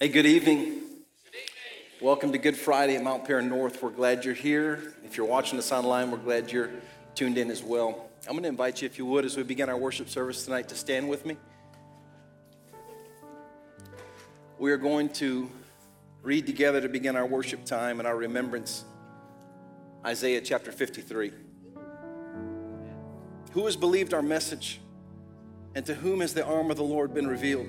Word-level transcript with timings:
Hey, 0.00 0.08
good 0.08 0.26
evening. 0.26 0.82
Welcome 2.00 2.32
to 2.32 2.38
Good 2.38 2.56
Friday 2.56 2.96
at 2.96 3.04
Mount 3.04 3.24
Paran 3.24 3.48
North. 3.48 3.80
We're 3.80 3.90
glad 3.90 4.24
you're 4.24 4.34
here. 4.34 4.92
If 5.04 5.16
you're 5.16 5.24
watching 5.24 5.56
us 5.56 5.70
online, 5.70 6.10
we're 6.10 6.18
glad 6.18 6.50
you're 6.50 6.70
tuned 7.14 7.38
in 7.38 7.48
as 7.48 7.62
well. 7.62 8.08
I'm 8.26 8.32
going 8.32 8.42
to 8.42 8.48
invite 8.48 8.82
you, 8.82 8.86
if 8.86 8.98
you 8.98 9.06
would, 9.06 9.24
as 9.24 9.36
we 9.36 9.44
begin 9.44 9.68
our 9.68 9.76
worship 9.76 10.08
service 10.08 10.44
tonight, 10.44 10.68
to 10.70 10.74
stand 10.74 11.08
with 11.08 11.24
me. 11.24 11.36
We 14.58 14.72
are 14.72 14.76
going 14.76 15.10
to 15.10 15.48
read 16.24 16.44
together 16.44 16.80
to 16.80 16.88
begin 16.88 17.14
our 17.14 17.24
worship 17.24 17.64
time 17.64 18.00
and 18.00 18.08
our 18.08 18.16
remembrance 18.16 18.84
Isaiah 20.04 20.40
chapter 20.40 20.72
53. 20.72 21.32
Who 23.52 23.64
has 23.64 23.76
believed 23.76 24.12
our 24.12 24.22
message? 24.22 24.80
And 25.76 25.86
to 25.86 25.94
whom 25.94 26.20
has 26.20 26.34
the 26.34 26.44
arm 26.44 26.72
of 26.72 26.76
the 26.76 26.82
Lord 26.82 27.14
been 27.14 27.28
revealed? 27.28 27.68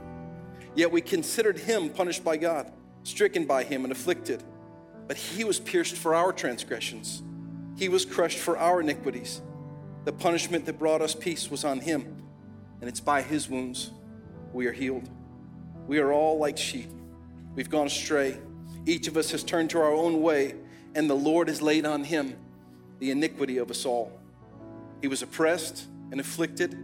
Yet 0.75 0.91
we 0.91 1.01
considered 1.01 1.59
him 1.59 1.89
punished 1.89 2.23
by 2.23 2.37
God, 2.37 2.71
stricken 3.03 3.45
by 3.45 3.63
him, 3.63 3.83
and 3.83 3.91
afflicted. 3.91 4.43
But 5.07 5.17
he 5.17 5.43
was 5.43 5.59
pierced 5.59 5.95
for 5.95 6.15
our 6.15 6.31
transgressions, 6.31 7.21
he 7.77 7.89
was 7.89 8.05
crushed 8.05 8.39
for 8.39 8.57
our 8.57 8.81
iniquities. 8.81 9.41
The 10.03 10.11
punishment 10.11 10.65
that 10.65 10.79
brought 10.79 11.01
us 11.01 11.13
peace 11.13 11.51
was 11.51 11.63
on 11.63 11.79
him, 11.79 12.23
and 12.79 12.89
it's 12.89 12.99
by 12.99 13.21
his 13.21 13.47
wounds 13.47 13.91
we 14.53 14.65
are 14.65 14.71
healed. 14.71 15.09
We 15.87 15.99
are 15.99 16.11
all 16.11 16.37
like 16.39 16.57
sheep. 16.57 16.89
We've 17.55 17.69
gone 17.69 17.87
astray. 17.87 18.39
Each 18.85 19.07
of 19.07 19.17
us 19.17 19.31
has 19.31 19.43
turned 19.43 19.69
to 19.71 19.79
our 19.79 19.91
own 19.91 20.21
way, 20.21 20.55
and 20.95 21.09
the 21.09 21.15
Lord 21.15 21.47
has 21.49 21.61
laid 21.61 21.85
on 21.85 22.03
him 22.03 22.35
the 22.99 23.11
iniquity 23.11 23.57
of 23.57 23.69
us 23.69 23.85
all. 23.85 24.19
He 25.01 25.07
was 25.07 25.21
oppressed 25.21 25.87
and 26.11 26.19
afflicted, 26.19 26.77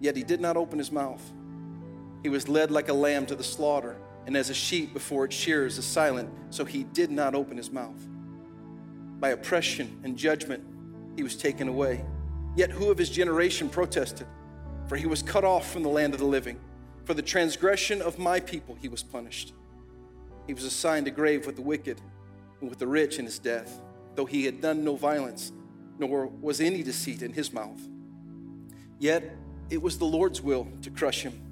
yet 0.00 0.16
he 0.16 0.22
did 0.22 0.40
not 0.40 0.56
open 0.56 0.78
his 0.78 0.92
mouth. 0.92 1.22
He 2.22 2.28
was 2.28 2.48
led 2.48 2.70
like 2.70 2.88
a 2.88 2.92
lamb 2.94 3.26
to 3.26 3.34
the 3.34 3.42
slaughter, 3.42 3.96
and 4.26 4.36
as 4.36 4.48
a 4.48 4.54
sheep 4.54 4.92
before 4.92 5.24
its 5.24 5.34
shears 5.34 5.76
is 5.78 5.84
silent, 5.84 6.30
so 6.50 6.64
he 6.64 6.84
did 6.84 7.10
not 7.10 7.34
open 7.34 7.56
his 7.56 7.70
mouth. 7.70 7.98
By 9.18 9.30
oppression 9.30 10.00
and 10.04 10.16
judgment 10.16 10.62
he 11.16 11.22
was 11.22 11.36
taken 11.36 11.68
away. 11.68 12.04
Yet 12.54 12.70
who 12.70 12.90
of 12.90 12.98
his 12.98 13.10
generation 13.10 13.68
protested? 13.68 14.26
For 14.88 14.96
he 14.96 15.06
was 15.06 15.22
cut 15.22 15.44
off 15.44 15.72
from 15.72 15.82
the 15.82 15.88
land 15.88 16.14
of 16.14 16.20
the 16.20 16.26
living. 16.26 16.60
For 17.04 17.14
the 17.14 17.22
transgression 17.22 18.00
of 18.00 18.18
my 18.18 18.38
people 18.38 18.76
he 18.76 18.88
was 18.88 19.02
punished. 19.02 19.52
He 20.46 20.54
was 20.54 20.64
assigned 20.64 21.08
a 21.08 21.10
grave 21.10 21.46
with 21.46 21.56
the 21.56 21.62
wicked 21.62 22.00
and 22.60 22.70
with 22.70 22.78
the 22.78 22.86
rich 22.86 23.18
in 23.18 23.24
his 23.24 23.38
death, 23.38 23.80
though 24.14 24.26
he 24.26 24.44
had 24.44 24.60
done 24.60 24.84
no 24.84 24.94
violence, 24.94 25.52
nor 25.98 26.26
was 26.26 26.60
any 26.60 26.82
deceit 26.82 27.22
in 27.22 27.32
his 27.32 27.52
mouth. 27.52 27.80
Yet 29.00 29.36
it 29.70 29.82
was 29.82 29.98
the 29.98 30.04
Lord's 30.04 30.40
will 30.40 30.68
to 30.82 30.90
crush 30.90 31.22
him 31.22 31.51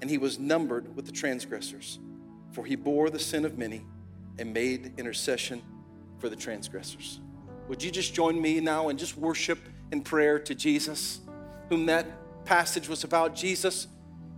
and 0.00 0.10
he 0.10 0.18
was 0.18 0.38
numbered 0.38 0.94
with 0.94 1.06
the 1.06 1.12
transgressors. 1.12 1.98
For 2.52 2.64
he 2.64 2.76
bore 2.76 3.10
the 3.10 3.18
sin 3.18 3.44
of 3.44 3.58
many 3.58 3.84
and 4.38 4.52
made 4.52 4.92
intercession 4.98 5.62
for 6.18 6.28
the 6.28 6.36
transgressors. 6.36 7.20
Would 7.68 7.82
you 7.82 7.90
just 7.90 8.14
join 8.14 8.40
me 8.40 8.60
now 8.60 8.88
and 8.88 8.98
just 8.98 9.16
worship 9.16 9.58
in 9.92 10.02
prayer 10.02 10.38
to 10.40 10.54
Jesus, 10.54 11.20
whom 11.68 11.86
that 11.86 12.06
passage 12.44 12.88
was 12.88 13.04
about? 13.04 13.34
Jesus, 13.34 13.88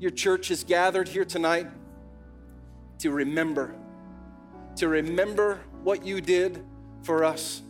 your 0.01 0.11
church 0.11 0.51
is 0.51 0.65
gathered 0.65 1.09
here 1.09 1.25
tonight 1.25 1.67
to 2.99 3.11
remember, 3.11 3.75
to 4.77 4.89
remember 4.89 5.61
what 5.83 6.05
you 6.05 6.21
did 6.21 6.65
for 7.03 7.25
us. 7.25 7.63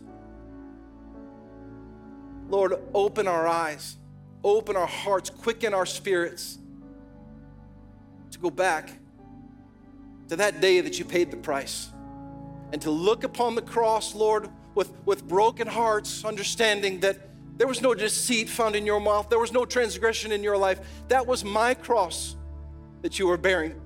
Lord, 2.47 2.73
open 2.93 3.27
our 3.27 3.47
eyes, 3.47 3.97
open 4.43 4.75
our 4.75 4.87
hearts, 4.87 5.29
quicken 5.29 5.73
our 5.73 5.85
spirits 5.85 6.58
to 8.31 8.39
go 8.39 8.49
back 8.49 8.91
to 10.27 10.35
that 10.35 10.61
day 10.61 10.81
that 10.81 10.99
you 10.99 11.05
paid 11.05 11.31
the 11.31 11.37
price 11.37 11.89
and 12.71 12.81
to 12.81 12.91
look 12.91 13.23
upon 13.23 13.55
the 13.55 13.61
cross, 13.61 14.13
Lord, 14.13 14.49
with, 14.75 14.91
with 15.05 15.27
broken 15.27 15.67
hearts, 15.67 16.23
understanding 16.23 16.99
that 16.99 17.17
there 17.57 17.67
was 17.67 17.81
no 17.81 17.93
deceit 17.93 18.47
found 18.47 18.75
in 18.75 18.85
your 18.85 18.99
mouth, 18.99 19.29
there 19.29 19.39
was 19.39 19.51
no 19.51 19.65
transgression 19.65 20.31
in 20.31 20.43
your 20.43 20.57
life. 20.57 20.79
That 21.09 21.25
was 21.25 21.43
my 21.43 21.73
cross 21.73 22.37
that 23.01 23.19
you 23.19 23.27
were 23.27 23.37
bearing. 23.37 23.79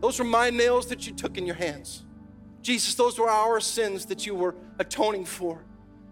Those 0.00 0.18
were 0.18 0.24
my 0.24 0.50
nails 0.50 0.86
that 0.88 1.06
you 1.06 1.14
took 1.14 1.38
in 1.38 1.46
your 1.46 1.54
hands. 1.54 2.04
Jesus, 2.60 2.94
those 2.94 3.18
were 3.18 3.30
our 3.30 3.60
sins 3.60 4.06
that 4.06 4.26
you 4.26 4.34
were 4.34 4.54
atoning 4.78 5.24
for. 5.24 5.64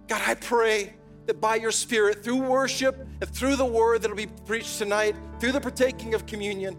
God, 0.06 0.22
I 0.26 0.34
pray 0.34 0.94
that 1.26 1.40
by 1.40 1.56
your 1.56 1.72
Spirit, 1.72 2.22
through 2.22 2.42
worship 2.42 3.06
and 3.20 3.28
through 3.28 3.56
the 3.56 3.64
word 3.64 4.02
that'll 4.02 4.16
be 4.16 4.26
preached 4.26 4.78
tonight, 4.78 5.14
through 5.40 5.52
the 5.52 5.60
partaking 5.60 6.14
of 6.14 6.26
communion, 6.26 6.76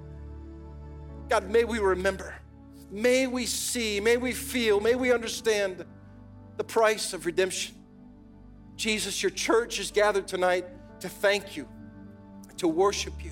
God, 1.30 1.50
may 1.50 1.64
we 1.64 1.80
remember, 1.80 2.36
may 2.92 3.28
we 3.28 3.46
see, 3.46 4.00
may 4.00 4.18
we 4.18 4.34
feel, 4.34 4.80
may 4.80 4.96
we 4.96 5.12
understand 5.12 5.86
the 6.58 6.64
price 6.64 7.14
of 7.14 7.26
redemption. 7.26 7.76
Jesus, 8.76 9.22
your 9.22 9.30
church 9.30 9.80
is 9.80 9.92
gathered 9.92 10.28
tonight 10.28 10.66
to 11.00 11.10
thank 11.10 11.56
you, 11.56 11.68
to 12.58 12.68
worship 12.68 13.14
you. 13.24 13.32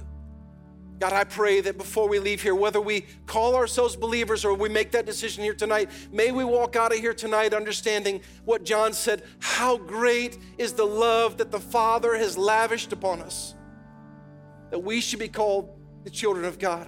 God, 0.99 1.13
I 1.13 1.23
pray 1.23 1.61
that 1.61 1.79
before 1.79 2.07
we 2.07 2.19
leave 2.19 2.43
here, 2.43 2.53
whether 2.53 2.79
we 2.79 3.07
call 3.25 3.55
ourselves 3.55 3.95
believers 3.95 4.45
or 4.45 4.53
we 4.53 4.69
make 4.69 4.91
that 4.91 5.07
decision 5.07 5.43
here 5.43 5.55
tonight, 5.55 5.89
may 6.11 6.31
we 6.31 6.43
walk 6.43 6.75
out 6.75 6.93
of 6.93 6.99
here 6.99 7.15
tonight 7.15 7.55
understanding 7.55 8.21
what 8.45 8.63
John 8.63 8.93
said 8.93 9.23
how 9.39 9.77
great 9.77 10.37
is 10.59 10.73
the 10.73 10.85
love 10.85 11.37
that 11.37 11.49
the 11.49 11.59
Father 11.59 12.15
has 12.15 12.37
lavished 12.37 12.93
upon 12.93 13.21
us, 13.23 13.55
that 14.69 14.83
we 14.83 15.01
should 15.01 15.17
be 15.17 15.27
called 15.27 15.75
the 16.03 16.11
children 16.11 16.45
of 16.45 16.59
God. 16.59 16.87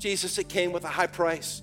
Jesus, 0.00 0.38
it 0.38 0.48
came 0.48 0.72
with 0.72 0.84
a 0.84 0.88
high 0.88 1.06
price. 1.06 1.62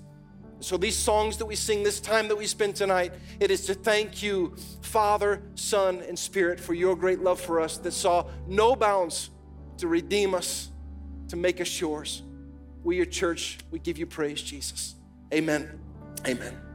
So, 0.60 0.78
these 0.78 0.96
songs 0.96 1.38
that 1.38 1.46
we 1.46 1.56
sing, 1.56 1.84
this 1.84 2.00
time 2.00 2.28
that 2.30 2.36
we 2.36 2.48
spend 2.48 2.76
tonight, 2.76 3.14
it 3.40 3.52
is 3.52 3.66
to 3.66 3.74
thank 3.74 4.24
you, 4.24 4.56
Father, 4.82 5.42
Son, 5.56 6.02
and 6.08 6.18
Spirit, 6.18 6.60
for 6.60 6.74
your 6.74 6.96
great 6.96 7.20
love 7.20 7.42
for 7.42 7.60
us 7.60 7.78
that 7.80 7.92
saw 7.92 8.28
no 8.48 8.76
bounds 8.76 9.32
to 9.78 9.88
redeem 9.88 10.34
us, 10.34 10.72
to 11.28 11.36
make 11.36 11.62
us 11.62 11.82
yours. 11.82 12.24
We, 12.84 12.96
your 12.96 13.06
church, 13.06 13.60
we 13.70 13.80
give 13.80 13.98
you 13.98 14.06
praise, 14.06 14.42
Jesus. 14.42 14.96
Amen. 15.34 15.80
Amen. 16.26 16.67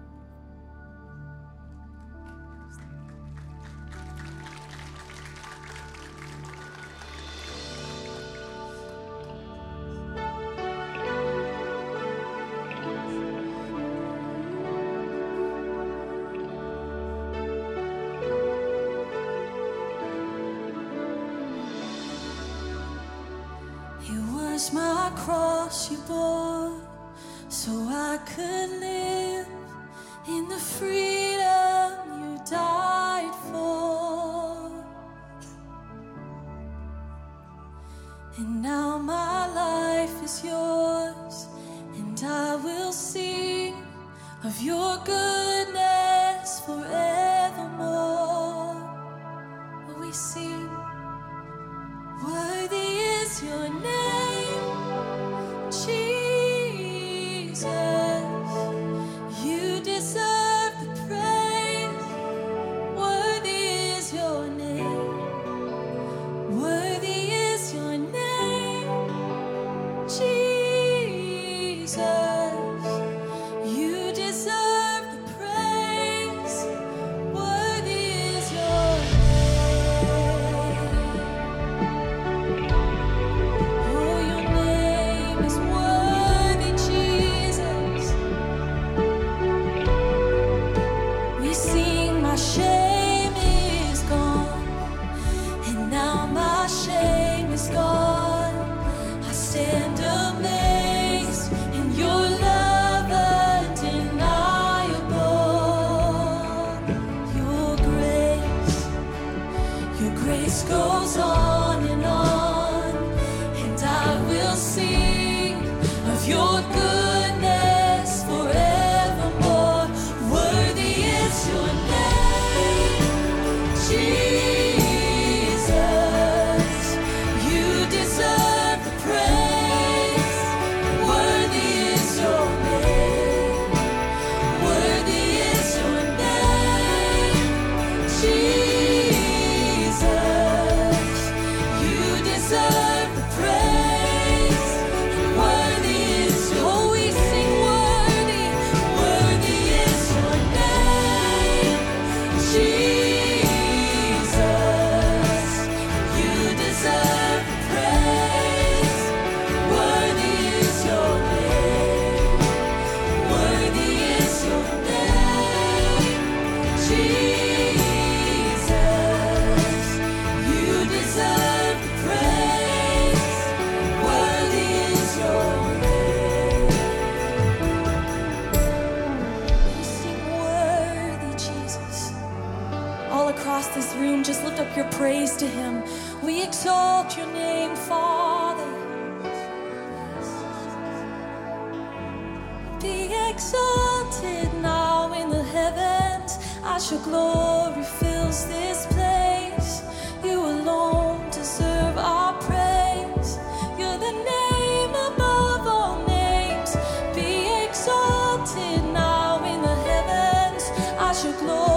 Glory 211.40 211.71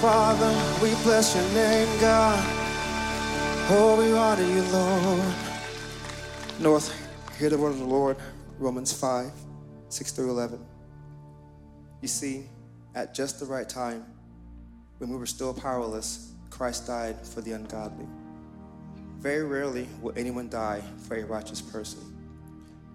Father, 0.00 0.54
we 0.80 0.90
bless 1.02 1.34
your 1.34 1.44
name, 1.54 2.00
God. 2.00 2.38
Oh, 3.68 3.96
we 3.98 4.12
honor 4.12 4.44
you, 4.44 4.62
Lord. 4.70 5.34
North, 6.60 7.36
hear 7.36 7.50
the 7.50 7.58
word 7.58 7.70
of 7.70 7.80
the 7.80 7.84
Lord, 7.84 8.16
Romans 8.60 8.92
5, 8.92 9.32
6 9.88 10.12
through 10.12 10.30
11. 10.30 10.64
You 12.00 12.06
see, 12.06 12.44
at 12.94 13.12
just 13.12 13.40
the 13.40 13.46
right 13.46 13.68
time, 13.68 14.06
when 14.98 15.10
we 15.10 15.16
were 15.16 15.26
still 15.26 15.52
powerless, 15.52 16.32
Christ 16.48 16.86
died 16.86 17.16
for 17.26 17.40
the 17.40 17.50
ungodly. 17.50 18.06
Very 19.18 19.42
rarely 19.42 19.88
will 20.00 20.12
anyone 20.16 20.48
die 20.48 20.80
for 21.08 21.16
a 21.16 21.24
righteous 21.24 21.60
person, 21.60 21.98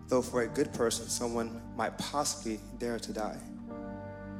though 0.08 0.22
for 0.22 0.44
a 0.44 0.48
good 0.48 0.72
person, 0.72 1.10
someone 1.10 1.62
might 1.76 1.98
possibly 1.98 2.62
dare 2.80 2.98
to 3.00 3.12
die. 3.12 3.42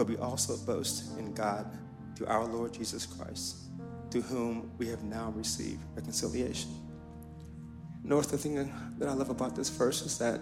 but 0.00 0.08
we 0.08 0.16
also 0.16 0.56
boast 0.56 1.18
in 1.18 1.34
God 1.34 1.70
through 2.16 2.26
our 2.28 2.46
Lord 2.46 2.72
Jesus 2.72 3.04
Christ, 3.04 3.56
through 4.10 4.22
whom 4.22 4.70
we 4.78 4.88
have 4.88 5.02
now 5.02 5.30
received 5.36 5.82
reconciliation. 5.94 6.70
North, 8.02 8.30
the 8.30 8.38
thing 8.38 8.54
that 8.96 9.06
I 9.06 9.12
love 9.12 9.28
about 9.28 9.54
this 9.54 9.68
verse 9.68 10.00
is 10.00 10.16
that 10.16 10.40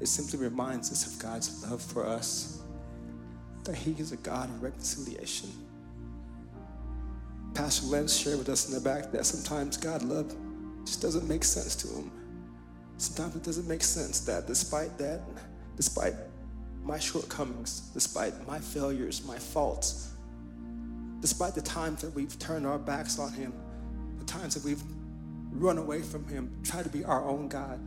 it 0.00 0.08
simply 0.08 0.38
reminds 0.38 0.90
us 0.90 1.06
of 1.06 1.22
God's 1.22 1.70
love 1.70 1.82
for 1.82 2.06
us, 2.06 2.62
that 3.64 3.76
He 3.76 3.94
is 3.98 4.12
a 4.12 4.16
God 4.16 4.48
of 4.48 4.62
reconciliation. 4.62 5.50
Pastor 7.52 7.88
Lance 7.88 8.16
shared 8.16 8.38
with 8.38 8.48
us 8.48 8.68
in 8.68 8.74
the 8.74 8.80
back 8.80 9.12
that 9.12 9.26
sometimes 9.26 9.76
God 9.76 10.00
love 10.00 10.34
just 10.86 11.02
doesn't 11.02 11.28
make 11.28 11.44
sense 11.44 11.76
to 11.76 11.88
him. 11.88 12.10
Sometimes 12.96 13.36
it 13.36 13.42
doesn't 13.42 13.68
make 13.68 13.82
sense 13.82 14.20
that 14.20 14.46
despite 14.46 14.96
that, 14.96 15.20
despite 15.76 16.14
my 16.82 16.98
shortcomings, 16.98 17.90
despite 17.94 18.46
my 18.46 18.58
failures, 18.58 19.24
my 19.26 19.38
faults, 19.38 20.10
despite 21.20 21.54
the 21.54 21.62
times 21.62 22.02
that 22.02 22.12
we've 22.14 22.36
turned 22.38 22.66
our 22.66 22.78
backs 22.78 23.18
on 23.18 23.32
Him, 23.32 23.52
the 24.18 24.24
times 24.24 24.54
that 24.54 24.64
we've 24.64 24.82
run 25.52 25.78
away 25.78 26.02
from 26.02 26.26
Him, 26.26 26.52
tried 26.64 26.84
to 26.84 26.90
be 26.90 27.04
our 27.04 27.24
own 27.24 27.48
God, 27.48 27.80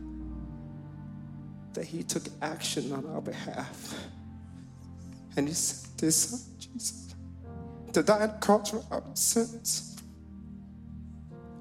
that 1.74 1.84
He 1.84 2.02
took 2.02 2.22
action 2.40 2.92
on 2.92 3.06
our 3.06 3.20
behalf. 3.20 3.94
And 5.36 5.46
He 5.46 5.54
sent 5.54 6.00
His 6.00 6.16
Son, 6.16 6.40
Jesus, 6.58 7.14
to 7.92 8.02
die 8.02 8.22
on 8.22 8.28
the 8.28 8.38
cross 8.40 8.70
for 8.70 8.82
our 8.90 9.02
sins. 9.14 10.00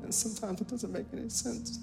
And 0.04 0.14
sometimes 0.14 0.62
it 0.62 0.70
doesn't 0.70 0.92
make 0.92 1.08
any 1.12 1.30
sense. 1.30 1.80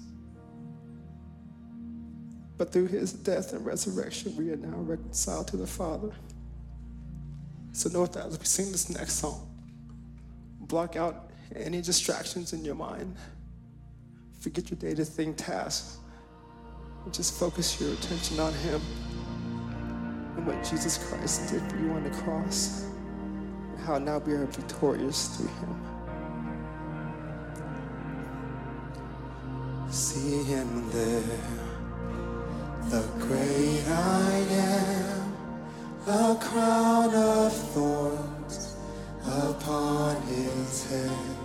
But 2.57 2.71
through 2.71 2.87
his 2.87 3.13
death 3.13 3.53
and 3.53 3.65
resurrection, 3.65 4.35
we 4.35 4.51
are 4.51 4.57
now 4.57 4.77
reconciled 4.77 5.47
to 5.49 5.57
the 5.57 5.67
Father. 5.67 6.11
So, 7.71 7.89
North, 7.89 8.15
as 8.15 8.37
we 8.37 8.45
sing 8.45 8.71
this 8.71 8.89
next 8.89 9.13
song, 9.13 9.49
block 10.59 10.95
out 10.95 11.31
any 11.55 11.81
distractions 11.81 12.53
in 12.53 12.63
your 12.63 12.75
mind. 12.75 13.15
Forget 14.39 14.69
your 14.69 14.77
day 14.77 14.93
to 14.93 15.03
thing 15.03 15.33
tasks. 15.33 15.97
And 17.03 17.13
just 17.13 17.37
focus 17.39 17.81
your 17.81 17.93
attention 17.93 18.39
on 18.39 18.53
Him 18.53 18.81
and 20.37 20.47
what 20.47 20.63
Jesus 20.63 20.97
Christ 20.97 21.51
did 21.51 21.61
for 21.69 21.77
you 21.77 21.91
on 21.91 22.03
the 22.03 22.09
cross, 22.11 22.83
and 22.83 23.79
how 23.79 23.97
now 23.97 24.19
we 24.19 24.33
are 24.33 24.45
victorious 24.45 25.35
through 25.35 25.47
Him. 25.47 25.79
See 29.89 30.43
Him 30.43 30.89
there 30.91 31.62
the 32.93 33.07
great 33.17 33.83
I 33.87 34.45
am, 34.51 35.33
a 36.05 36.37
crown 36.39 37.11
of 37.15 37.51
thorns 37.73 38.75
upon 39.25 40.21
his 40.27 40.91
head, 40.91 41.35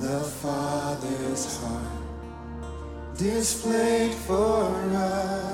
the 0.00 0.18
Father's 0.42 1.56
heart 1.58 3.16
displayed 3.16 4.12
for 4.12 4.64
us. 4.96 5.49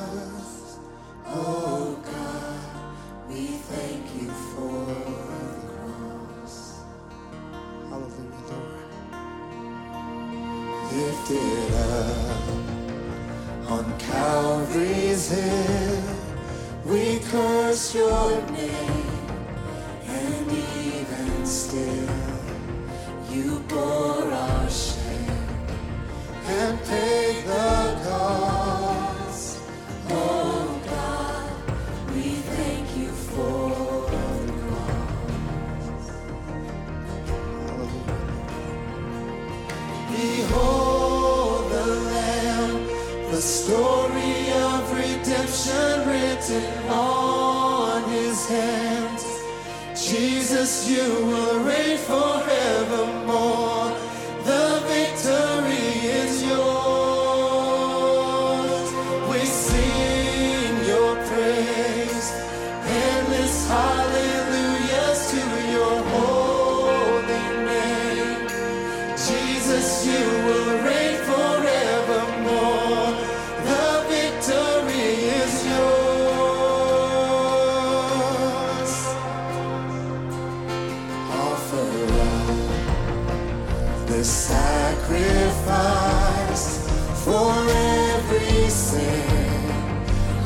For 87.27 87.51
every 87.69 88.71
sin. 88.71 89.73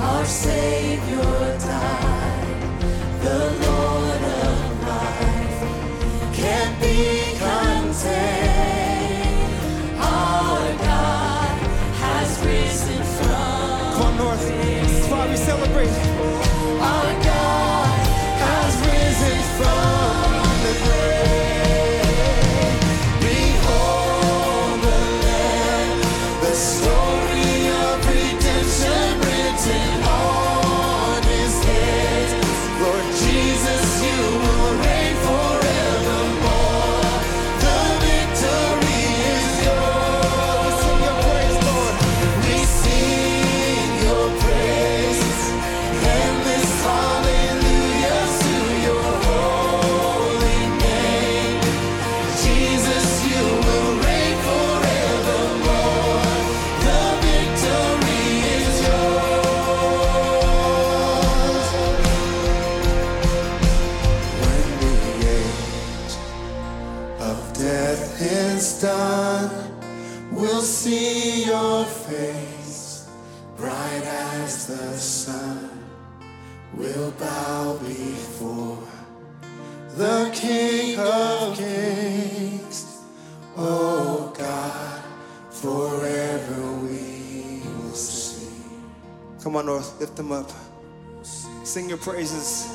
Our 0.00 0.24
Savior 0.24 0.60
on, 89.61 89.66
North, 89.66 90.01
lift 90.01 90.16
them 90.16 90.33
up. 90.33 90.51
Sing 91.23 91.88
your 91.88 91.99
praises. 91.99 92.73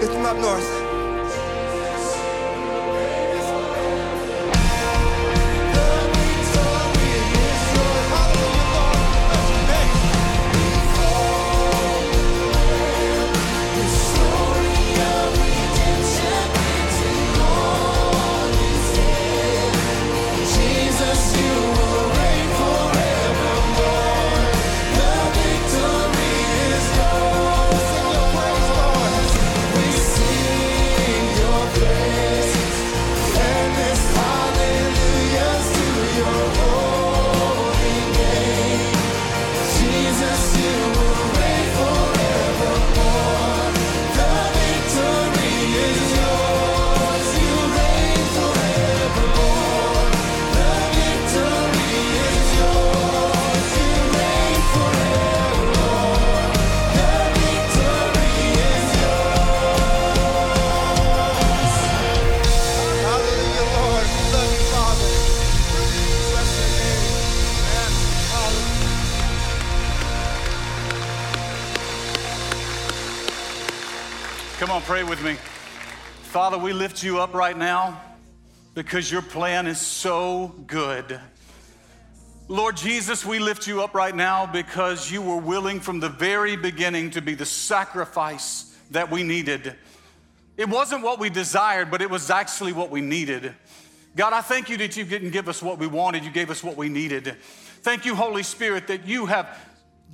Lift 0.00 0.12
them 0.12 0.26
up, 0.26 0.36
North. 0.36 0.71
Father, 76.52 76.64
we 76.64 76.74
lift 76.74 77.02
you 77.02 77.18
up 77.18 77.32
right 77.32 77.56
now 77.56 77.98
because 78.74 79.10
your 79.10 79.22
plan 79.22 79.66
is 79.66 79.80
so 79.80 80.54
good. 80.66 81.18
Lord 82.46 82.76
Jesus, 82.76 83.24
we 83.24 83.38
lift 83.38 83.66
you 83.66 83.82
up 83.82 83.94
right 83.94 84.14
now 84.14 84.44
because 84.44 85.10
you 85.10 85.22
were 85.22 85.38
willing 85.38 85.80
from 85.80 85.98
the 85.98 86.10
very 86.10 86.56
beginning 86.56 87.10
to 87.12 87.22
be 87.22 87.32
the 87.32 87.46
sacrifice 87.46 88.78
that 88.90 89.10
we 89.10 89.22
needed. 89.22 89.76
It 90.58 90.68
wasn't 90.68 91.02
what 91.02 91.18
we 91.18 91.30
desired, 91.30 91.90
but 91.90 92.02
it 92.02 92.10
was 92.10 92.28
actually 92.28 92.74
what 92.74 92.90
we 92.90 93.00
needed. 93.00 93.54
God, 94.14 94.34
I 94.34 94.42
thank 94.42 94.68
you 94.68 94.76
that 94.76 94.94
you 94.94 95.04
didn't 95.04 95.30
give 95.30 95.48
us 95.48 95.62
what 95.62 95.78
we 95.78 95.86
wanted, 95.86 96.22
you 96.22 96.30
gave 96.30 96.50
us 96.50 96.62
what 96.62 96.76
we 96.76 96.90
needed. 96.90 97.34
Thank 97.80 98.04
you, 98.04 98.14
Holy 98.14 98.42
Spirit, 98.42 98.88
that 98.88 99.06
you 99.08 99.24
have 99.24 99.58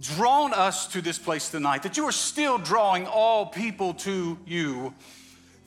drawn 0.01 0.55
us 0.55 0.87
to 0.93 1.03
this 1.03 1.19
place 1.19 1.51
tonight, 1.51 1.83
that 1.83 1.97
you 1.97 2.05
are 2.05 2.13
still 2.13 2.59
drawing 2.59 3.09
all 3.09 3.47
people 3.47 3.93
to 3.95 4.39
you. 4.47 4.95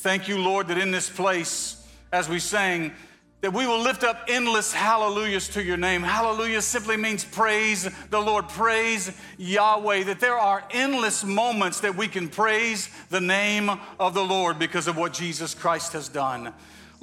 Thank 0.01 0.27
you, 0.27 0.39
Lord, 0.39 0.69
that 0.69 0.79
in 0.79 0.89
this 0.89 1.11
place, 1.11 1.87
as 2.11 2.27
we 2.27 2.39
sang, 2.39 2.91
that 3.41 3.53
we 3.53 3.67
will 3.67 3.79
lift 3.79 4.03
up 4.03 4.25
endless 4.27 4.73
hallelujahs 4.73 5.47
to 5.49 5.63
your 5.63 5.77
name. 5.77 6.01
Hallelujah 6.01 6.63
simply 6.63 6.97
means 6.97 7.23
praise 7.23 7.87
the 8.09 8.19
Lord, 8.19 8.49
praise 8.49 9.15
Yahweh, 9.37 10.05
that 10.05 10.19
there 10.19 10.39
are 10.39 10.63
endless 10.71 11.23
moments 11.23 11.81
that 11.81 11.95
we 11.95 12.07
can 12.07 12.29
praise 12.29 12.89
the 13.11 13.21
name 13.21 13.69
of 13.99 14.15
the 14.15 14.25
Lord 14.25 14.57
because 14.57 14.87
of 14.87 14.97
what 14.97 15.13
Jesus 15.13 15.53
Christ 15.53 15.93
has 15.93 16.09
done. 16.09 16.51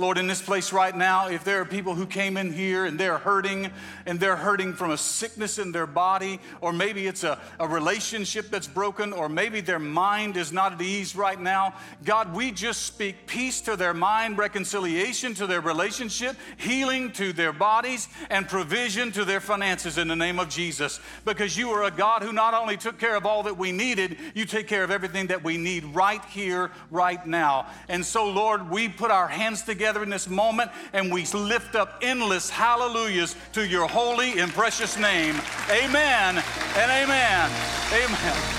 Lord, 0.01 0.17
in 0.17 0.29
this 0.29 0.41
place 0.41 0.73
right 0.73 0.97
now, 0.97 1.27
if 1.27 1.43
there 1.43 1.61
are 1.61 1.65
people 1.65 1.97
who 1.97 2.07
came 2.07 2.37
in 2.37 2.53
here 2.53 2.85
and 2.85 3.01
they're 3.01 3.19
hurting 3.19 3.69
and 4.07 4.21
they're 4.21 4.37
hurting 4.37 4.75
from 4.75 4.93
a 4.93 4.97
sickness 4.97 5.59
in 5.59 5.73
their 5.73 5.89
body, 5.89 6.39
or 6.61 6.73
maybe 6.73 7.09
it's 7.09 7.25
a, 7.25 7.37
a 7.59 7.67
relationship 7.67 8.49
that's 8.49 8.69
broken, 8.69 9.13
or 9.13 9.29
maybe 9.29 9.61
their 9.61 9.81
mind 9.81 10.37
is 10.37 10.53
not 10.53 10.73
at 10.73 10.81
ease 10.81 11.17
right 11.17 11.41
now, 11.41 11.75
God, 12.05 12.33
we 12.33 12.53
just 12.53 12.83
speak 12.83 13.27
peace 13.27 13.61
to 13.63 13.75
their 13.75 13.93
mind, 13.93 14.39
reconciliation 14.39 15.35
to 15.35 15.49
their 15.49 15.61
relationship, 15.61 16.37
healing 16.59 17.11
to 17.15 17.33
their 17.33 17.53
bodies, 17.53 18.07
and 18.31 18.47
provision 18.47 19.11
to 19.11 19.25
their 19.25 19.41
finances 19.41 19.99
in 19.99 20.07
the 20.07 20.15
name 20.15 20.39
of 20.39 20.49
Jesus. 20.49 21.01
Because 21.25 21.57
you 21.57 21.71
are 21.71 21.83
a 21.83 21.91
God 21.91 22.23
who 22.23 22.33
not 22.33 22.55
only 22.55 22.77
took 22.77 23.01
care 23.01 23.17
of 23.17 23.27
all 23.27 23.43
that 23.43 23.59
we 23.59 23.73
needed, 23.73 24.17
you 24.37 24.45
take 24.45 24.69
care 24.69 24.85
of 24.85 24.93
everything 24.93 25.27
that 25.27 25.43
we 25.43 25.57
need 25.57 25.83
right 25.87 26.25
here, 26.27 26.71
right 26.93 27.27
now. 27.27 27.67
And 27.89 28.07
so, 28.07 28.31
Lord, 28.31 28.71
we 28.71 28.89
put 28.89 29.11
our 29.11 29.27
hands 29.27 29.63
together 29.63 29.88
in 29.97 30.11
this 30.11 30.29
moment 30.29 30.71
and 30.93 31.13
we 31.13 31.25
lift 31.27 31.75
up 31.75 31.99
endless 32.03 32.51
hallelujahs 32.51 33.35
to 33.53 33.67
your 33.67 33.89
holy 33.89 34.39
and 34.39 34.53
precious 34.53 34.99
name. 34.99 35.35
Amen 35.71 36.43
and 36.77 36.91
amen. 36.91 37.51
Amen. 37.93 38.59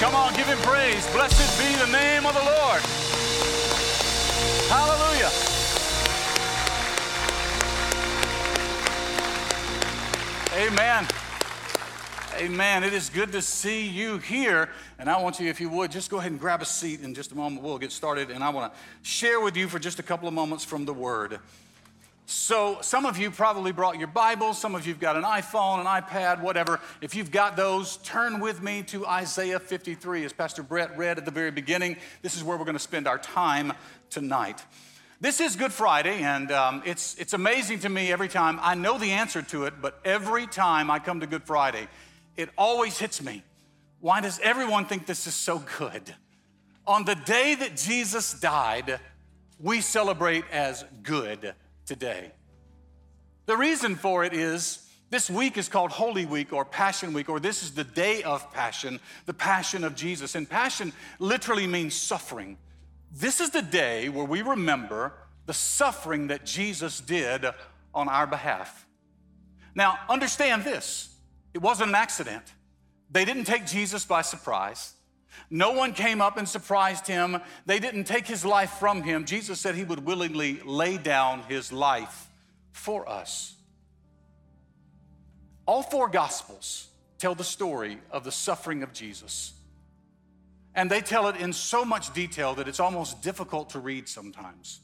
Come 0.00 0.14
on, 0.14 0.34
give 0.34 0.46
him 0.46 0.58
praise. 0.58 1.06
Blessed 1.12 1.58
be 1.58 1.76
the 1.76 1.92
name 1.92 2.26
of 2.26 2.34
the 2.34 2.42
Lord. 2.42 2.80
Hallelujah. 4.68 5.30
Amen. 10.56 11.06
Amen. 12.40 12.84
It 12.84 12.94
is 12.94 13.10
good 13.10 13.32
to 13.32 13.42
see 13.42 13.86
you 13.86 14.16
here. 14.16 14.70
And 14.98 15.10
I 15.10 15.20
want 15.20 15.38
you, 15.40 15.50
if 15.50 15.60
you 15.60 15.68
would, 15.68 15.90
just 15.90 16.10
go 16.10 16.16
ahead 16.16 16.30
and 16.30 16.40
grab 16.40 16.62
a 16.62 16.64
seat 16.64 17.02
in 17.02 17.12
just 17.12 17.32
a 17.32 17.34
moment. 17.34 17.62
We'll 17.62 17.76
get 17.76 17.92
started. 17.92 18.30
And 18.30 18.42
I 18.42 18.48
want 18.48 18.72
to 18.72 18.80
share 19.02 19.42
with 19.42 19.58
you 19.58 19.68
for 19.68 19.78
just 19.78 19.98
a 19.98 20.02
couple 20.02 20.26
of 20.26 20.32
moments 20.32 20.64
from 20.64 20.86
the 20.86 20.94
Word. 20.94 21.38
So, 22.24 22.78
some 22.80 23.04
of 23.04 23.18
you 23.18 23.30
probably 23.30 23.72
brought 23.72 23.98
your 23.98 24.08
Bibles, 24.08 24.58
some 24.58 24.74
of 24.74 24.86
you've 24.86 25.00
got 25.00 25.16
an 25.16 25.22
iPhone, 25.24 25.80
an 25.80 26.02
iPad, 26.02 26.40
whatever. 26.40 26.80
If 27.02 27.14
you've 27.14 27.30
got 27.30 27.58
those, 27.58 27.98
turn 27.98 28.40
with 28.40 28.62
me 28.62 28.84
to 28.84 29.06
Isaiah 29.06 29.60
53, 29.60 30.24
as 30.24 30.32
Pastor 30.32 30.62
Brett 30.62 30.96
read 30.96 31.18
at 31.18 31.26
the 31.26 31.30
very 31.30 31.50
beginning. 31.50 31.98
This 32.22 32.38
is 32.38 32.42
where 32.42 32.56
we're 32.56 32.64
going 32.64 32.72
to 32.72 32.78
spend 32.78 33.06
our 33.06 33.18
time 33.18 33.74
tonight. 34.08 34.64
This 35.20 35.40
is 35.40 35.56
Good 35.56 35.74
Friday, 35.74 36.22
and 36.22 36.50
um, 36.50 36.82
it's, 36.86 37.16
it's 37.16 37.34
amazing 37.34 37.80
to 37.80 37.90
me 37.90 38.10
every 38.10 38.28
time. 38.28 38.58
I 38.62 38.74
know 38.74 38.96
the 38.96 39.10
answer 39.10 39.42
to 39.42 39.64
it, 39.64 39.74
but 39.82 40.00
every 40.06 40.46
time 40.46 40.90
I 40.90 41.00
come 41.00 41.20
to 41.20 41.26
Good 41.26 41.42
Friday, 41.42 41.86
it 42.40 42.50
always 42.56 42.98
hits 42.98 43.22
me. 43.22 43.42
Why 44.00 44.20
does 44.20 44.40
everyone 44.42 44.86
think 44.86 45.06
this 45.06 45.26
is 45.26 45.34
so 45.34 45.62
good? 45.78 46.14
On 46.86 47.04
the 47.04 47.14
day 47.14 47.54
that 47.54 47.76
Jesus 47.76 48.32
died, 48.32 48.98
we 49.58 49.80
celebrate 49.80 50.44
as 50.50 50.84
good 51.02 51.54
today. 51.86 52.32
The 53.46 53.56
reason 53.56 53.96
for 53.96 54.24
it 54.24 54.32
is 54.32 54.86
this 55.10 55.28
week 55.28 55.58
is 55.58 55.68
called 55.68 55.90
Holy 55.90 56.24
Week 56.24 56.52
or 56.52 56.64
Passion 56.64 57.12
Week, 57.12 57.28
or 57.28 57.40
this 57.40 57.62
is 57.62 57.72
the 57.72 57.84
day 57.84 58.22
of 58.22 58.50
passion, 58.52 59.00
the 59.26 59.34
passion 59.34 59.84
of 59.84 59.94
Jesus. 59.94 60.34
And 60.34 60.48
passion 60.48 60.92
literally 61.18 61.66
means 61.66 61.94
suffering. 61.94 62.56
This 63.12 63.40
is 63.40 63.50
the 63.50 63.62
day 63.62 64.08
where 64.08 64.24
we 64.24 64.42
remember 64.42 65.12
the 65.46 65.52
suffering 65.52 66.28
that 66.28 66.46
Jesus 66.46 67.00
did 67.00 67.44
on 67.92 68.08
our 68.08 68.26
behalf. 68.26 68.86
Now, 69.74 69.98
understand 70.08 70.64
this 70.64 71.09
it 71.54 71.60
wasn't 71.60 71.90
an 71.90 71.94
accident. 71.94 72.44
They 73.10 73.24
didn't 73.24 73.44
take 73.44 73.66
Jesus 73.66 74.04
by 74.04 74.22
surprise. 74.22 74.94
No 75.48 75.72
one 75.72 75.92
came 75.92 76.20
up 76.20 76.36
and 76.36 76.48
surprised 76.48 77.06
him. 77.06 77.40
They 77.66 77.78
didn't 77.78 78.04
take 78.04 78.26
his 78.26 78.44
life 78.44 78.70
from 78.78 79.02
him. 79.02 79.24
Jesus 79.24 79.60
said 79.60 79.74
he 79.74 79.84
would 79.84 80.04
willingly 80.04 80.60
lay 80.64 80.96
down 80.96 81.42
his 81.48 81.72
life 81.72 82.28
for 82.72 83.08
us. 83.08 83.54
All 85.66 85.82
four 85.82 86.08
gospels 86.08 86.88
tell 87.18 87.34
the 87.34 87.44
story 87.44 87.98
of 88.10 88.24
the 88.24 88.32
suffering 88.32 88.82
of 88.82 88.92
Jesus. 88.92 89.52
And 90.74 90.90
they 90.90 91.00
tell 91.00 91.28
it 91.28 91.36
in 91.36 91.52
so 91.52 91.84
much 91.84 92.12
detail 92.12 92.54
that 92.54 92.68
it's 92.68 92.80
almost 92.80 93.22
difficult 93.22 93.70
to 93.70 93.80
read 93.80 94.08
sometimes. 94.08 94.80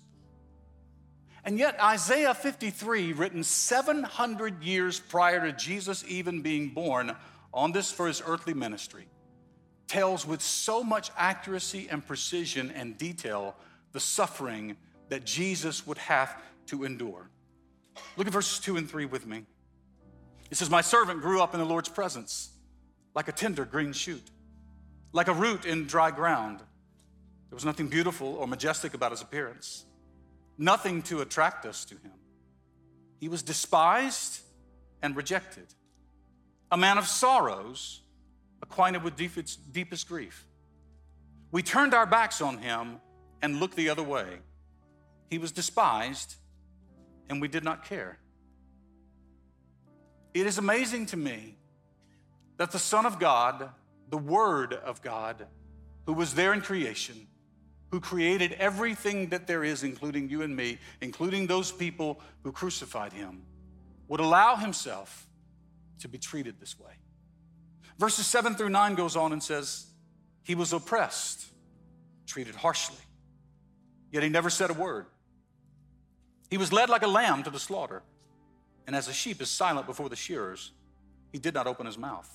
And 1.46 1.60
yet, 1.60 1.80
Isaiah 1.80 2.34
53, 2.34 3.12
written 3.12 3.44
700 3.44 4.64
years 4.64 4.98
prior 4.98 5.40
to 5.46 5.52
Jesus 5.52 6.04
even 6.08 6.42
being 6.42 6.70
born 6.70 7.14
on 7.54 7.70
this 7.70 7.92
for 7.92 8.08
his 8.08 8.20
earthly 8.26 8.52
ministry, 8.52 9.06
tells 9.86 10.26
with 10.26 10.42
so 10.42 10.82
much 10.82 11.12
accuracy 11.16 11.86
and 11.88 12.04
precision 12.04 12.72
and 12.72 12.98
detail 12.98 13.54
the 13.92 14.00
suffering 14.00 14.76
that 15.08 15.24
Jesus 15.24 15.86
would 15.86 15.98
have 15.98 16.36
to 16.66 16.82
endure. 16.82 17.30
Look 18.16 18.26
at 18.26 18.32
verses 18.32 18.58
2 18.58 18.76
and 18.76 18.90
3 18.90 19.04
with 19.04 19.24
me. 19.24 19.44
It 20.50 20.56
says, 20.56 20.68
My 20.68 20.80
servant 20.80 21.20
grew 21.20 21.40
up 21.40 21.54
in 21.54 21.60
the 21.60 21.66
Lord's 21.66 21.88
presence 21.88 22.50
like 23.14 23.28
a 23.28 23.32
tender 23.32 23.64
green 23.64 23.92
shoot, 23.92 24.22
like 25.12 25.28
a 25.28 25.32
root 25.32 25.64
in 25.64 25.86
dry 25.86 26.10
ground. 26.10 26.58
There 26.58 27.56
was 27.56 27.64
nothing 27.64 27.86
beautiful 27.86 28.34
or 28.34 28.48
majestic 28.48 28.94
about 28.94 29.12
his 29.12 29.22
appearance, 29.22 29.84
nothing 30.58 31.02
to 31.02 31.20
attract 31.20 31.66
us 31.66 31.84
to 31.86 31.94
him. 31.94 32.12
He 33.20 33.28
was 33.28 33.42
despised 33.42 34.40
and 35.02 35.16
rejected, 35.16 35.66
a 36.70 36.76
man 36.76 36.98
of 36.98 37.06
sorrows, 37.06 38.02
acquainted 38.62 39.02
with 39.02 39.16
deepest, 39.16 39.72
deepest 39.72 40.08
grief. 40.08 40.46
We 41.52 41.62
turned 41.62 41.94
our 41.94 42.06
backs 42.06 42.40
on 42.40 42.58
him 42.58 43.00
and 43.42 43.60
looked 43.60 43.76
the 43.76 43.90
other 43.90 44.02
way. 44.02 44.26
He 45.30 45.38
was 45.38 45.52
despised, 45.52 46.36
and 47.28 47.40
we 47.40 47.48
did 47.48 47.64
not 47.64 47.84
care. 47.84 48.18
It 50.34 50.46
is 50.46 50.58
amazing 50.58 51.06
to 51.06 51.16
me 51.16 51.56
that 52.58 52.70
the 52.70 52.78
Son 52.78 53.06
of 53.06 53.18
God, 53.18 53.70
the 54.10 54.18
Word 54.18 54.72
of 54.74 55.02
God, 55.02 55.46
who 56.06 56.12
was 56.12 56.34
there 56.34 56.52
in 56.52 56.60
creation, 56.60 57.26
who 57.96 58.00
created 58.00 58.52
everything 58.58 59.30
that 59.30 59.46
there 59.46 59.64
is, 59.64 59.82
including 59.82 60.28
you 60.28 60.42
and 60.42 60.54
me, 60.54 60.76
including 61.00 61.46
those 61.46 61.72
people 61.72 62.20
who 62.42 62.52
crucified 62.52 63.10
him, 63.10 63.40
would 64.06 64.20
allow 64.20 64.54
himself 64.54 65.26
to 65.98 66.06
be 66.06 66.18
treated 66.18 66.60
this 66.60 66.78
way. 66.78 66.92
Verses 67.98 68.26
7 68.26 68.54
through 68.54 68.68
9 68.68 68.96
goes 68.96 69.16
on 69.16 69.32
and 69.32 69.42
says, 69.42 69.86
He 70.42 70.54
was 70.54 70.74
oppressed, 70.74 71.46
treated 72.26 72.54
harshly, 72.54 72.98
yet 74.12 74.22
he 74.22 74.28
never 74.28 74.50
said 74.50 74.68
a 74.68 74.74
word. 74.74 75.06
He 76.50 76.58
was 76.58 76.74
led 76.74 76.90
like 76.90 77.02
a 77.02 77.08
lamb 77.08 77.44
to 77.44 77.50
the 77.50 77.58
slaughter, 77.58 78.02
and 78.86 78.94
as 78.94 79.08
a 79.08 79.14
sheep 79.14 79.40
is 79.40 79.48
silent 79.48 79.86
before 79.86 80.10
the 80.10 80.16
shearers, 80.16 80.72
he 81.32 81.38
did 81.38 81.54
not 81.54 81.66
open 81.66 81.86
his 81.86 81.96
mouth. 81.96 82.30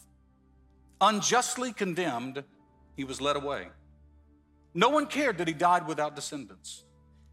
Unjustly 1.00 1.71
condemned, 1.71 2.43
he 2.95 3.04
was 3.04 3.21
led 3.21 3.36
away. 3.36 3.67
No 4.73 4.89
one 4.89 5.05
cared 5.05 5.38
that 5.39 5.47
he 5.47 5.53
died 5.53 5.88
without 5.88 6.15
descendants, 6.15 6.84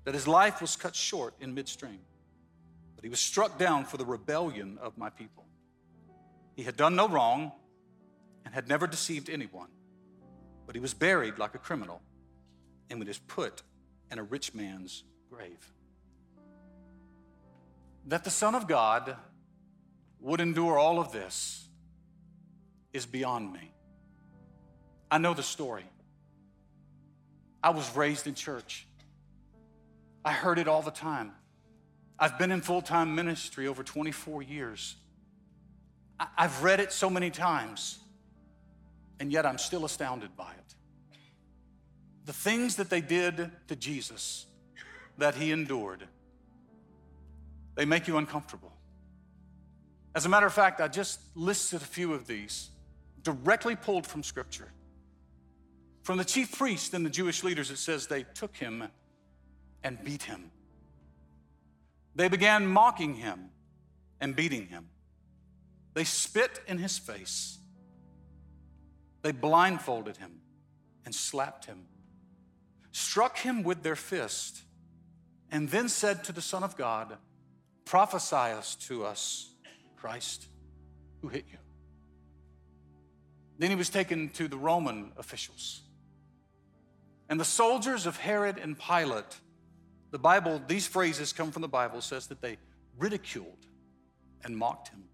that 0.04 0.14
his 0.14 0.26
life 0.26 0.60
was 0.60 0.76
cut 0.76 0.94
short 0.94 1.34
in 1.40 1.54
midstream. 1.54 2.00
But 2.96 3.04
he 3.04 3.10
was 3.10 3.20
struck 3.20 3.58
down 3.58 3.84
for 3.84 3.96
the 3.96 4.04
rebellion 4.04 4.78
of 4.80 4.98
my 4.98 5.10
people. 5.10 5.44
He 6.56 6.64
had 6.64 6.76
done 6.76 6.96
no 6.96 7.06
wrong 7.08 7.52
and 8.44 8.52
had 8.52 8.68
never 8.68 8.88
deceived 8.88 9.30
anyone, 9.30 9.68
but 10.66 10.74
he 10.74 10.80
was 10.80 10.94
buried 10.94 11.38
like 11.38 11.54
a 11.54 11.58
criminal 11.58 12.02
and 12.90 13.04
was 13.04 13.18
put 13.18 13.62
in 14.10 14.18
a 14.18 14.22
rich 14.22 14.54
man's 14.54 15.04
grave. 15.30 15.72
That 18.06 18.24
the 18.24 18.30
Son 18.30 18.54
of 18.54 18.66
God 18.66 19.16
would 20.20 20.40
endure 20.40 20.78
all 20.78 20.98
of 20.98 21.12
this 21.12 21.68
is 22.92 23.06
beyond 23.06 23.52
me. 23.52 23.72
I 25.10 25.18
know 25.18 25.34
the 25.34 25.42
story. 25.42 25.84
I 27.62 27.70
was 27.70 27.94
raised 27.96 28.26
in 28.26 28.34
church. 28.34 28.86
I 30.24 30.32
heard 30.32 30.58
it 30.58 30.68
all 30.68 30.82
the 30.82 30.90
time. 30.90 31.32
I've 32.18 32.38
been 32.38 32.50
in 32.50 32.60
full 32.60 32.82
time 32.82 33.14
ministry 33.14 33.66
over 33.66 33.82
24 33.82 34.42
years. 34.42 34.96
I've 36.36 36.64
read 36.64 36.80
it 36.80 36.92
so 36.92 37.08
many 37.08 37.30
times, 37.30 38.00
and 39.20 39.30
yet 39.30 39.46
I'm 39.46 39.58
still 39.58 39.84
astounded 39.84 40.36
by 40.36 40.50
it. 40.50 40.74
The 42.24 42.32
things 42.32 42.76
that 42.76 42.90
they 42.90 43.00
did 43.00 43.50
to 43.68 43.76
Jesus, 43.76 44.46
that 45.16 45.36
he 45.36 45.52
endured, 45.52 46.08
they 47.76 47.84
make 47.84 48.08
you 48.08 48.16
uncomfortable. 48.16 48.72
As 50.14 50.26
a 50.26 50.28
matter 50.28 50.46
of 50.46 50.52
fact, 50.52 50.80
I 50.80 50.88
just 50.88 51.20
listed 51.36 51.80
a 51.80 51.84
few 51.84 52.12
of 52.12 52.26
these 52.26 52.70
directly 53.22 53.76
pulled 53.76 54.06
from 54.06 54.22
Scripture. 54.22 54.68
From 56.08 56.16
the 56.16 56.24
chief 56.24 56.56
priest 56.56 56.94
and 56.94 57.04
the 57.04 57.10
Jewish 57.10 57.44
leaders, 57.44 57.70
it 57.70 57.76
says 57.76 58.06
they 58.06 58.22
took 58.22 58.56
him 58.56 58.88
and 59.84 60.02
beat 60.02 60.22
him. 60.22 60.50
They 62.14 62.28
began 62.28 62.66
mocking 62.66 63.16
him 63.16 63.50
and 64.18 64.34
beating 64.34 64.68
him. 64.68 64.88
They 65.92 66.04
spit 66.04 66.60
in 66.66 66.78
his 66.78 66.96
face. 66.96 67.58
They 69.20 69.32
blindfolded 69.32 70.16
him 70.16 70.40
and 71.04 71.14
slapped 71.14 71.66
him, 71.66 71.84
struck 72.90 73.36
him 73.36 73.62
with 73.62 73.82
their 73.82 73.94
fist, 73.94 74.62
and 75.50 75.68
then 75.68 75.90
said 75.90 76.24
to 76.24 76.32
the 76.32 76.40
Son 76.40 76.64
of 76.64 76.74
God, 76.74 77.18
Prophesy 77.84 78.34
us 78.34 78.76
to 78.86 79.04
us, 79.04 79.50
Christ, 79.98 80.46
who 81.20 81.28
hit 81.28 81.44
you. 81.52 81.58
Then 83.58 83.68
he 83.68 83.76
was 83.76 83.90
taken 83.90 84.30
to 84.30 84.48
the 84.48 84.56
Roman 84.56 85.12
officials 85.18 85.82
and 87.28 87.38
the 87.38 87.44
soldiers 87.44 88.06
of 88.06 88.16
Herod 88.16 88.58
and 88.58 88.78
Pilate, 88.78 89.40
the 90.10 90.18
Bible, 90.18 90.62
these 90.66 90.86
phrases 90.86 91.32
come 91.32 91.50
from 91.50 91.62
the 91.62 91.68
Bible, 91.68 92.00
says 92.00 92.26
that 92.28 92.40
they 92.40 92.56
ridiculed 92.98 93.66
and 94.44 94.56
mocked 94.56 94.88
him. 94.88 95.04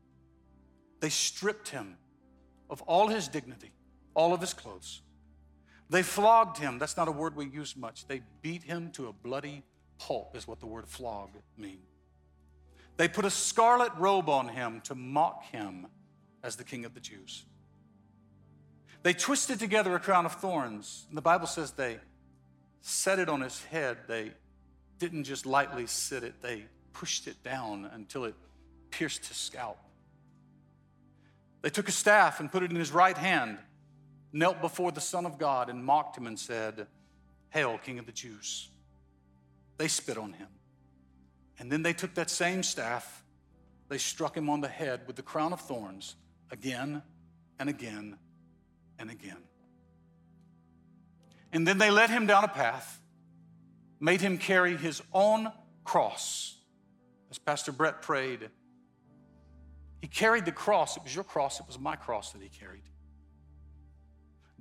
They 1.00 1.09
stripped 1.11 1.68
him 1.68 1.96
of 2.70 2.83
all 2.83 3.09
his 3.09 3.29
dignity, 3.29 3.72
all 4.14 4.33
of 4.33 4.40
his 4.40 4.55
clothes. 4.55 5.03
They 5.90 6.03
flogged 6.03 6.59
him. 6.59 6.79
That's 6.79 6.96
not 6.96 7.09
a 7.09 7.12
word 7.12 7.37
we 7.37 7.46
use 7.46 7.77
much. 7.77 8.07
They 8.07 8.22
beat 8.42 8.62
him 8.62 8.90
to 8.92 9.09
a 9.09 9.12
bloody 9.12 9.62
pulp, 9.98 10.37
is 10.37 10.48
what 10.48 10.61
the 10.61 10.66
word 10.66 10.88
flog 10.88 11.31
means. 11.59 11.81
They 12.96 13.09
put 13.09 13.24
a 13.24 13.31
scarlet 13.31 13.92
robe 13.98 14.29
on 14.29 14.48
him 14.48 14.81
to 14.85 14.94
mock 14.94 15.44
him 15.46 15.88
as 16.42 16.57
the 16.57 16.64
king 16.64 16.85
of 16.85 16.94
the 16.94 17.00
Jews. 17.00 17.44
They 19.04 19.12
twisted 19.12 19.58
together 19.58 19.94
a 19.94 20.00
crown 20.00 20.24
of 20.24 20.32
thorns. 20.32 21.04
And 21.08 21.16
the 21.16 21.22
Bible 21.22 21.46
says 21.46 21.72
they 21.72 21.98
set 22.80 23.18
it 23.18 23.28
on 23.28 23.42
his 23.42 23.62
head. 23.64 23.98
They 24.08 24.32
didn't 24.98 25.24
just 25.24 25.44
lightly 25.44 25.86
sit 25.86 26.24
it, 26.24 26.40
they 26.40 26.64
pushed 26.92 27.26
it 27.26 27.42
down 27.42 27.90
until 27.92 28.24
it 28.24 28.34
pierced 28.90 29.26
his 29.26 29.36
scalp. 29.36 29.78
They 31.60 31.68
took 31.68 31.88
a 31.88 31.92
staff 31.92 32.40
and 32.40 32.50
put 32.50 32.62
it 32.62 32.70
in 32.70 32.76
his 32.76 32.92
right 32.92 33.16
hand, 33.16 33.58
knelt 34.32 34.60
before 34.62 34.90
the 34.90 35.00
Son 35.00 35.26
of 35.26 35.38
God, 35.38 35.68
and 35.68 35.84
mocked 35.84 36.16
him 36.16 36.26
and 36.26 36.38
said, 36.38 36.86
Hail, 37.50 37.78
King 37.78 37.98
of 37.98 38.06
the 38.06 38.12
Jews. 38.12 38.70
They 39.76 39.88
spit 39.88 40.16
on 40.16 40.32
him. 40.32 40.48
And 41.58 41.70
then 41.70 41.82
they 41.82 41.92
took 41.92 42.14
that 42.14 42.30
same 42.30 42.62
staff, 42.62 43.22
they 43.88 43.98
struck 43.98 44.34
him 44.34 44.48
on 44.48 44.62
the 44.62 44.68
head 44.68 45.02
with 45.06 45.16
the 45.16 45.22
crown 45.22 45.52
of 45.52 45.60
thorns 45.60 46.16
again 46.50 47.02
and 47.58 47.68
again 47.68 48.16
and 48.98 49.11
again. 49.11 49.42
And 51.52 51.66
then 51.66 51.78
they 51.78 51.90
led 51.90 52.11
him 52.11 52.26
down 52.26 52.44
a 52.44 52.48
path, 52.48 53.00
made 54.00 54.20
him 54.20 54.38
carry 54.38 54.76
his 54.76 55.02
own 55.12 55.52
cross. 55.85 56.57
As 57.30 57.38
Pastor 57.38 57.72
Brett 57.72 58.02
prayed, 58.02 58.50
he 60.00 60.09
carried 60.09 60.44
the 60.44 60.52
cross. 60.52 60.96
It 60.96 61.04
was 61.04 61.14
your 61.14 61.24
cross, 61.24 61.61
it 61.61 61.66
was 61.66 61.78
my 61.78 61.96
cross 61.96 62.33
that 62.33 62.42
he 62.42 62.48
carried. 62.48 62.83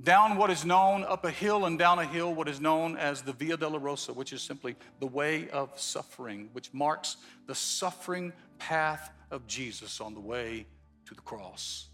Down 0.01 0.37
what 0.37 0.49
is 0.49 0.65
known, 0.65 1.03
up 1.03 1.23
a 1.23 1.31
hill 1.31 1.65
and 1.65 1.77
down 1.77 1.99
a 1.99 2.05
hill, 2.05 2.33
what 2.33 2.47
is 2.47 2.59
known 2.59 2.97
as 2.97 3.21
the 3.21 3.33
Via 3.33 3.57
Dolorosa, 3.57 4.13
which 4.15 4.33
is 4.33 4.41
simply 4.41 4.75
the 4.99 5.05
way 5.05 5.49
of 5.49 5.79
suffering, 5.79 6.49
which 6.53 6.73
marks 6.73 7.17
the 7.45 7.53
suffering 7.53 8.33
path 8.57 9.11
of 9.29 9.45
Jesus 9.45 10.01
on 10.01 10.13
the 10.13 10.19
way 10.19 10.65
to 11.05 11.13
the 11.13 11.21
cross. 11.21 11.89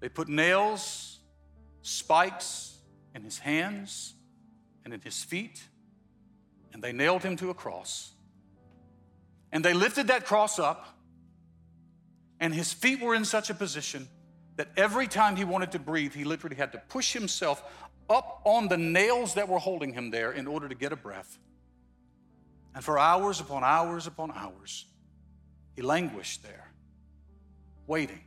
They 0.00 0.08
put 0.08 0.28
nails, 0.28 1.18
spikes 1.82 2.78
in 3.14 3.22
his 3.22 3.38
hands 3.38 4.14
and 4.84 4.92
in 4.92 5.00
his 5.00 5.22
feet, 5.24 5.62
and 6.72 6.82
they 6.82 6.92
nailed 6.92 7.22
him 7.22 7.36
to 7.36 7.50
a 7.50 7.54
cross. 7.54 8.12
And 9.52 9.64
they 9.64 9.72
lifted 9.72 10.08
that 10.08 10.26
cross 10.26 10.58
up, 10.58 10.86
and 12.40 12.52
his 12.52 12.72
feet 12.72 13.00
were 13.00 13.14
in 13.14 13.24
such 13.24 13.48
a 13.48 13.54
position 13.54 14.08
that 14.56 14.68
every 14.76 15.06
time 15.06 15.36
he 15.36 15.44
wanted 15.44 15.72
to 15.72 15.78
breathe, 15.78 16.14
he 16.14 16.24
literally 16.24 16.56
had 16.56 16.72
to 16.72 16.78
push 16.88 17.12
himself 17.12 17.62
up 18.08 18.42
on 18.44 18.68
the 18.68 18.76
nails 18.76 19.34
that 19.34 19.48
were 19.48 19.58
holding 19.58 19.92
him 19.92 20.10
there 20.10 20.32
in 20.32 20.46
order 20.46 20.68
to 20.68 20.74
get 20.74 20.92
a 20.92 20.96
breath. 20.96 21.38
And 22.74 22.84
for 22.84 22.98
hours 22.98 23.40
upon 23.40 23.64
hours 23.64 24.06
upon 24.06 24.30
hours, 24.32 24.86
he 25.74 25.82
languished 25.82 26.42
there, 26.42 26.70
waiting 27.86 28.20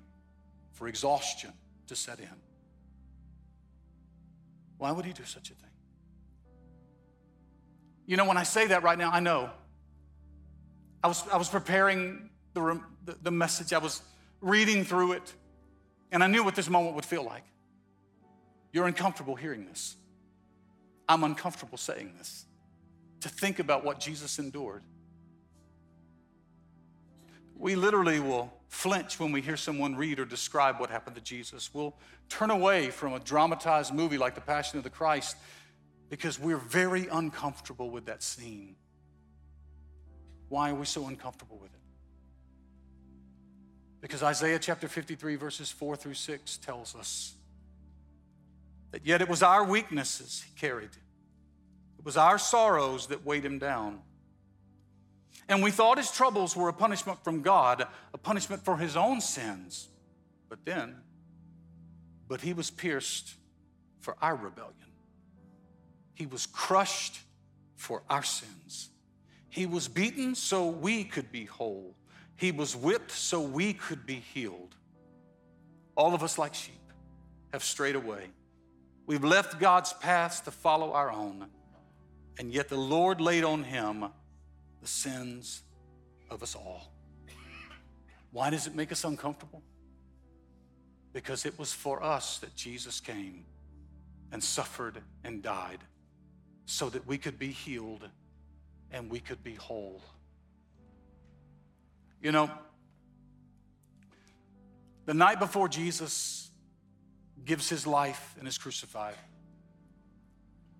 for 0.73 0.87
exhaustion 0.87 1.53
to 1.89 1.95
set 1.95 2.19
in. 2.19 2.29
Why 4.77 4.91
would 4.91 5.05
he 5.05 5.11
do 5.11 5.25
such 5.25 5.51
a 5.51 5.53
thing? 5.53 5.69
You 8.05 8.15
know, 8.15 8.25
when 8.25 8.37
I 8.37 8.43
say 8.43 8.67
that 8.67 8.81
right 8.81 8.97
now, 8.97 9.11
I 9.11 9.19
know. 9.19 9.49
I 11.03 11.07
was, 11.07 11.27
I 11.27 11.37
was 11.37 11.49
preparing 11.49 12.29
the, 12.53 12.81
the, 13.05 13.17
the 13.23 13.31
message, 13.31 13.73
I 13.73 13.77
was 13.77 14.01
reading 14.41 14.83
through 14.83 15.13
it, 15.13 15.33
and 16.11 16.23
I 16.23 16.27
knew 16.27 16.43
what 16.43 16.55
this 16.55 16.69
moment 16.69 16.95
would 16.95 17.05
feel 17.05 17.23
like. 17.23 17.43
You're 18.71 18.87
uncomfortable 18.87 19.35
hearing 19.35 19.65
this. 19.65 19.95
I'm 21.07 21.23
uncomfortable 21.23 21.77
saying 21.77 22.13
this. 22.17 22.45
To 23.21 23.29
think 23.29 23.59
about 23.59 23.83
what 23.83 23.99
Jesus 23.99 24.39
endured. 24.39 24.83
We 27.57 27.75
literally 27.75 28.19
will 28.19 28.53
flinch 28.69 29.19
when 29.19 29.31
we 29.31 29.41
hear 29.41 29.57
someone 29.57 29.95
read 29.95 30.19
or 30.19 30.25
describe 30.25 30.79
what 30.79 30.89
happened 30.89 31.15
to 31.15 31.21
Jesus. 31.21 31.73
We'll 31.73 31.95
turn 32.29 32.51
away 32.51 32.91
from 32.91 33.13
a 33.13 33.19
dramatized 33.19 33.93
movie 33.93 34.17
like 34.17 34.35
The 34.35 34.41
Passion 34.41 34.77
of 34.77 34.83
the 34.83 34.89
Christ 34.89 35.35
because 36.09 36.39
we're 36.39 36.57
very 36.57 37.07
uncomfortable 37.07 37.89
with 37.89 38.05
that 38.05 38.23
scene. 38.23 38.75
Why 40.49 40.69
are 40.69 40.75
we 40.75 40.85
so 40.85 41.07
uncomfortable 41.07 41.57
with 41.57 41.73
it? 41.73 41.79
Because 44.01 44.23
Isaiah 44.23 44.59
chapter 44.59 44.87
53, 44.87 45.35
verses 45.35 45.71
4 45.71 45.95
through 45.95 46.13
6 46.13 46.57
tells 46.57 46.95
us 46.95 47.33
that 48.91 49.05
yet 49.05 49.21
it 49.21 49.27
was 49.27 49.43
our 49.43 49.63
weaknesses 49.63 50.43
he 50.47 50.59
carried, 50.59 50.91
it 51.97 52.05
was 52.05 52.17
our 52.17 52.37
sorrows 52.37 53.07
that 53.07 53.25
weighed 53.25 53.43
him 53.43 53.59
down. 53.59 53.99
And 55.47 55.63
we 55.63 55.71
thought 55.71 55.97
his 55.97 56.11
troubles 56.11 56.55
were 56.55 56.69
a 56.69 56.73
punishment 56.73 57.23
from 57.23 57.41
God, 57.41 57.87
a 58.13 58.17
punishment 58.17 58.63
for 58.63 58.77
his 58.77 58.95
own 58.95 59.19
sins. 59.19 59.87
But 60.47 60.59
then, 60.65 60.97
but 62.27 62.41
he 62.41 62.53
was 62.53 62.69
pierced 62.69 63.33
for 63.99 64.15
our 64.21 64.35
rebellion. 64.35 64.75
He 66.13 66.25
was 66.25 66.45
crushed 66.45 67.19
for 67.75 68.03
our 68.09 68.23
sins. 68.23 68.89
He 69.49 69.65
was 69.65 69.87
beaten 69.87 70.35
so 70.35 70.67
we 70.67 71.03
could 71.03 71.31
be 71.31 71.45
whole. 71.45 71.95
He 72.35 72.51
was 72.51 72.75
whipped 72.75 73.11
so 73.11 73.41
we 73.41 73.73
could 73.73 74.05
be 74.05 74.23
healed. 74.33 74.75
All 75.95 76.13
of 76.13 76.23
us, 76.23 76.37
like 76.37 76.53
sheep, 76.53 76.75
have 77.51 77.63
strayed 77.63 77.95
away. 77.95 78.29
We've 79.05 79.23
left 79.23 79.59
God's 79.59 79.91
paths 79.93 80.39
to 80.41 80.51
follow 80.51 80.93
our 80.93 81.11
own, 81.11 81.47
and 82.37 82.53
yet 82.53 82.69
the 82.69 82.77
Lord 82.77 83.19
laid 83.19 83.43
on 83.43 83.63
him 83.63 84.05
the 84.81 84.87
sins 84.87 85.63
of 86.29 86.43
us 86.43 86.55
all. 86.55 86.91
Why 88.31 88.49
does 88.49 88.67
it 88.67 88.75
make 88.75 88.91
us 88.91 89.03
uncomfortable? 89.03 89.63
Because 91.13 91.45
it 91.45 91.57
was 91.57 91.73
for 91.73 92.03
us 92.03 92.37
that 92.39 92.55
Jesus 92.55 92.99
came 92.99 93.45
and 94.31 94.43
suffered 94.43 95.01
and 95.23 95.41
died 95.41 95.79
so 96.65 96.89
that 96.89 97.07
we 97.07 97.17
could 97.17 97.39
be 97.39 97.47
healed 97.47 98.07
and 98.91 99.09
we 99.09 99.19
could 99.19 99.43
be 99.43 99.55
whole. 99.55 100.01
You 102.21 102.31
know, 102.31 102.51
the 105.05 105.13
night 105.13 105.39
before 105.39 105.67
Jesus 105.67 106.51
gives 107.43 107.69
his 107.69 107.87
life 107.87 108.35
and 108.37 108.47
is 108.47 108.57
crucified, 108.57 109.15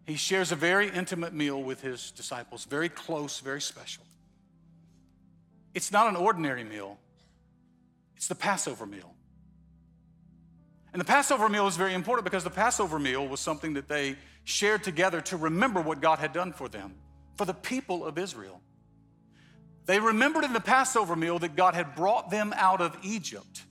he 0.10 0.18
shares 0.18 0.52
a 0.52 0.56
very 0.56 0.90
intimate 0.90 1.34
meal 1.34 1.62
with 1.62 1.82
his 1.82 2.12
disciples, 2.12 2.66
very 2.66 2.90
close, 2.90 3.40
very 3.42 3.62
special. 3.62 4.04
It's 5.76 5.92
not 5.92 6.08
an 6.08 6.16
ordinary 6.16 6.64
meal, 6.64 6.98
it's 8.16 8.28
the 8.28 8.36
Passover 8.36 8.86
meal. 8.86 9.14
And 10.92 11.00
the 11.00 11.06
Passover 11.06 11.48
meal 11.48 11.68
is 11.68 11.78
very 11.78 11.94
important 11.94 12.26
because 12.26 12.44
the 12.44 12.50
Passover 12.50 12.98
meal 12.98 13.28
was 13.28 13.40
something 13.40 13.76
that 13.76 13.88
they 13.88 14.16
shared 14.46 14.84
together 14.84 15.22
to 15.22 15.38
remember 15.38 15.80
what 15.80 16.02
God 16.02 16.18
had 16.18 16.34
done 16.34 16.54
for 16.54 16.68
them, 16.68 16.96
for 17.38 17.46
the 17.46 17.54
people 17.54 18.04
of 18.04 18.18
Israel. 18.18 18.62
They 19.86 20.00
remembered 20.00 20.44
in 20.44 20.54
the 20.54 20.60
Passover 20.60 21.16
meal 21.16 21.38
that 21.40 21.56
God 21.56 21.76
had 21.76 21.96
brought 21.96 22.32
them 22.32 22.52
out 22.58 22.82
of 22.82 22.98
Egypt, 23.04 23.64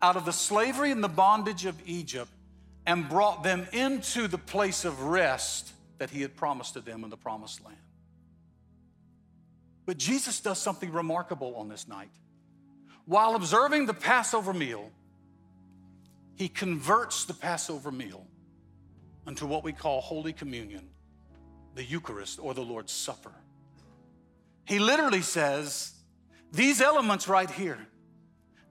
out 0.00 0.16
of 0.16 0.24
the 0.24 0.32
slavery 0.32 0.90
and 0.90 1.04
the 1.04 1.08
bondage 1.08 1.66
of 1.66 1.76
Egypt, 1.84 2.30
and 2.86 3.06
brought 3.10 3.42
them 3.42 3.66
into 3.72 4.26
the 4.26 4.38
place 4.38 4.86
of 4.86 5.02
rest 5.02 5.72
that 5.98 6.10
He 6.10 6.22
had 6.22 6.36
promised 6.36 6.74
to 6.74 6.80
them 6.80 7.04
in 7.04 7.10
the 7.10 7.16
promised 7.16 7.64
land. 7.64 7.76
But 9.84 9.98
Jesus 9.98 10.40
does 10.40 10.58
something 10.58 10.92
remarkable 10.92 11.56
on 11.56 11.68
this 11.68 11.88
night. 11.88 12.10
While 13.04 13.34
observing 13.34 13.86
the 13.86 13.94
Passover 13.94 14.52
meal, 14.52 14.90
He 16.36 16.48
converts 16.48 17.24
the 17.24 17.34
Passover 17.34 17.90
meal 17.90 18.26
into 19.26 19.46
what 19.46 19.64
we 19.64 19.72
call 19.72 20.00
Holy 20.00 20.32
Communion, 20.32 20.88
the 21.74 21.84
Eucharist, 21.84 22.38
or 22.40 22.54
the 22.54 22.62
Lord's 22.62 22.92
Supper. 22.92 23.32
He 24.64 24.78
literally 24.78 25.22
says, 25.22 25.92
These 26.52 26.80
elements 26.80 27.28
right 27.28 27.50
here, 27.50 27.78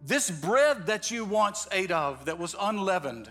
this 0.02 0.32
bread 0.32 0.88
that 0.88 1.12
you 1.12 1.26
once 1.26 1.68
ate 1.72 1.92
of 1.92 2.26
that 2.26 2.40
was 2.40 2.56
unleavened, 2.60 3.30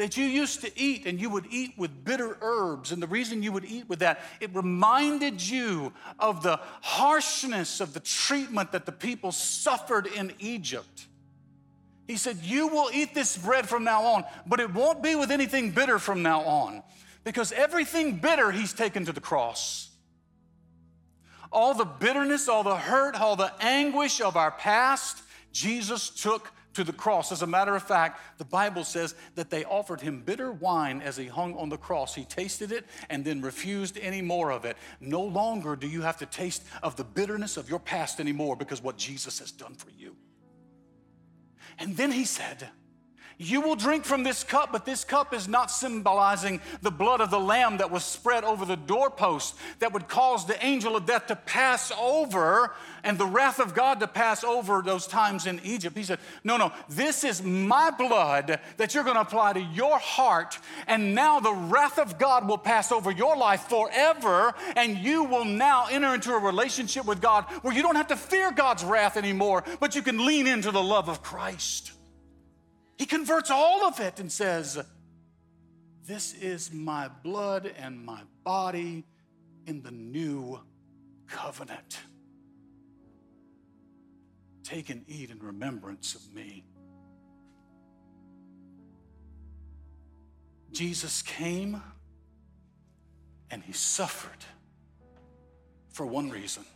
that 0.00 0.16
you 0.16 0.24
used 0.24 0.62
to 0.62 0.80
eat 0.80 1.04
and 1.04 1.20
you 1.20 1.28
would 1.28 1.44
eat 1.50 1.74
with 1.76 2.06
bitter 2.06 2.38
herbs. 2.40 2.90
And 2.90 3.02
the 3.02 3.06
reason 3.06 3.42
you 3.42 3.52
would 3.52 3.66
eat 3.66 3.86
with 3.86 3.98
that, 3.98 4.22
it 4.40 4.48
reminded 4.54 5.42
you 5.42 5.92
of 6.18 6.42
the 6.42 6.58
harshness 6.80 7.82
of 7.82 7.92
the 7.92 8.00
treatment 8.00 8.72
that 8.72 8.86
the 8.86 8.92
people 8.92 9.30
suffered 9.30 10.06
in 10.06 10.32
Egypt. 10.38 11.06
He 12.06 12.16
said, 12.16 12.38
You 12.38 12.68
will 12.68 12.88
eat 12.94 13.12
this 13.12 13.36
bread 13.36 13.68
from 13.68 13.84
now 13.84 14.02
on, 14.04 14.24
but 14.46 14.58
it 14.58 14.72
won't 14.72 15.02
be 15.02 15.16
with 15.16 15.30
anything 15.30 15.70
bitter 15.70 15.98
from 15.98 16.22
now 16.22 16.40
on, 16.44 16.82
because 17.22 17.52
everything 17.52 18.16
bitter 18.16 18.50
he's 18.50 18.72
taken 18.72 19.04
to 19.04 19.12
the 19.12 19.20
cross. 19.20 19.90
All 21.52 21.74
the 21.74 21.84
bitterness, 21.84 22.48
all 22.48 22.62
the 22.62 22.74
hurt, 22.74 23.20
all 23.20 23.36
the 23.36 23.52
anguish 23.60 24.22
of 24.22 24.38
our 24.38 24.50
past, 24.50 25.22
Jesus 25.52 26.08
took 26.08 26.50
to 26.74 26.84
the 26.84 26.92
cross. 26.92 27.32
As 27.32 27.42
a 27.42 27.46
matter 27.46 27.74
of 27.74 27.82
fact, 27.82 28.20
the 28.38 28.44
Bible 28.44 28.84
says 28.84 29.14
that 29.34 29.50
they 29.50 29.64
offered 29.64 30.00
him 30.00 30.22
bitter 30.22 30.52
wine 30.52 31.00
as 31.02 31.16
he 31.16 31.26
hung 31.26 31.56
on 31.56 31.68
the 31.68 31.76
cross. 31.76 32.14
He 32.14 32.24
tasted 32.24 32.72
it 32.72 32.86
and 33.08 33.24
then 33.24 33.40
refused 33.40 33.98
any 33.98 34.22
more 34.22 34.50
of 34.50 34.64
it. 34.64 34.76
No 35.00 35.22
longer 35.22 35.76
do 35.76 35.88
you 35.88 36.02
have 36.02 36.18
to 36.18 36.26
taste 36.26 36.62
of 36.82 36.96
the 36.96 37.04
bitterness 37.04 37.56
of 37.56 37.68
your 37.68 37.80
past 37.80 38.20
anymore 38.20 38.56
because 38.56 38.82
what 38.82 38.96
Jesus 38.96 39.38
has 39.40 39.50
done 39.50 39.74
for 39.74 39.90
you. 39.90 40.16
And 41.78 41.96
then 41.96 42.12
he 42.12 42.24
said, 42.24 42.68
you 43.40 43.62
will 43.62 43.74
drink 43.74 44.04
from 44.04 44.22
this 44.22 44.44
cup, 44.44 44.70
but 44.70 44.84
this 44.84 45.02
cup 45.02 45.32
is 45.32 45.48
not 45.48 45.70
symbolizing 45.70 46.60
the 46.82 46.90
blood 46.90 47.22
of 47.22 47.30
the 47.30 47.40
lamb 47.40 47.78
that 47.78 47.90
was 47.90 48.04
spread 48.04 48.44
over 48.44 48.66
the 48.66 48.76
doorpost 48.76 49.56
that 49.78 49.94
would 49.94 50.08
cause 50.08 50.46
the 50.46 50.62
angel 50.62 50.94
of 50.94 51.06
death 51.06 51.26
to 51.28 51.36
pass 51.36 51.90
over 51.98 52.74
and 53.02 53.16
the 53.16 53.24
wrath 53.24 53.58
of 53.58 53.74
God 53.74 53.98
to 54.00 54.06
pass 54.06 54.44
over 54.44 54.82
those 54.82 55.06
times 55.06 55.46
in 55.46 55.58
Egypt. 55.64 55.96
He 55.96 56.02
said, 56.02 56.18
No, 56.44 56.58
no, 56.58 56.70
this 56.90 57.24
is 57.24 57.42
my 57.42 57.90
blood 57.90 58.60
that 58.76 58.94
you're 58.94 59.04
going 59.04 59.16
to 59.16 59.22
apply 59.22 59.54
to 59.54 59.60
your 59.60 59.98
heart, 59.98 60.58
and 60.86 61.14
now 61.14 61.40
the 61.40 61.54
wrath 61.54 61.98
of 61.98 62.18
God 62.18 62.46
will 62.46 62.58
pass 62.58 62.92
over 62.92 63.10
your 63.10 63.38
life 63.38 63.62
forever, 63.62 64.52
and 64.76 64.98
you 64.98 65.24
will 65.24 65.46
now 65.46 65.86
enter 65.90 66.12
into 66.12 66.34
a 66.34 66.38
relationship 66.38 67.06
with 67.06 67.22
God 67.22 67.44
where 67.62 67.72
you 67.74 67.80
don't 67.80 67.96
have 67.96 68.08
to 68.08 68.16
fear 68.16 68.52
God's 68.52 68.84
wrath 68.84 69.16
anymore, 69.16 69.64
but 69.80 69.94
you 69.94 70.02
can 70.02 70.26
lean 70.26 70.46
into 70.46 70.70
the 70.70 70.82
love 70.82 71.08
of 71.08 71.22
Christ. 71.22 71.92
He 73.00 73.06
converts 73.06 73.50
all 73.50 73.86
of 73.86 73.98
it 73.98 74.20
and 74.20 74.30
says, 74.30 74.78
This 76.06 76.34
is 76.34 76.70
my 76.70 77.08
blood 77.08 77.72
and 77.78 78.04
my 78.04 78.20
body 78.44 79.06
in 79.66 79.82
the 79.82 79.90
new 79.90 80.60
covenant. 81.26 81.98
Take 84.64 84.90
and 84.90 85.02
eat 85.08 85.30
in 85.30 85.38
remembrance 85.38 86.14
of 86.14 86.34
me. 86.34 86.62
Jesus 90.70 91.22
came 91.22 91.80
and 93.50 93.62
he 93.62 93.72
suffered 93.72 94.44
for 95.88 96.04
one 96.04 96.28
reason 96.28 96.66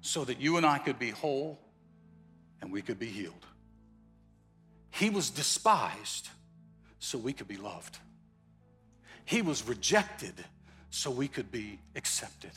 so 0.00 0.24
that 0.24 0.40
you 0.40 0.58
and 0.58 0.64
I 0.64 0.78
could 0.78 1.00
be 1.00 1.10
whole 1.10 1.58
and 2.60 2.70
we 2.70 2.82
could 2.82 3.00
be 3.00 3.08
healed. 3.08 3.47
He 4.90 5.10
was 5.10 5.30
despised 5.30 6.28
so 6.98 7.18
we 7.18 7.32
could 7.32 7.48
be 7.48 7.56
loved. 7.56 7.98
He 9.24 9.42
was 9.42 9.66
rejected 9.66 10.34
so 10.90 11.10
we 11.10 11.28
could 11.28 11.50
be 11.50 11.78
accepted. 11.94 12.52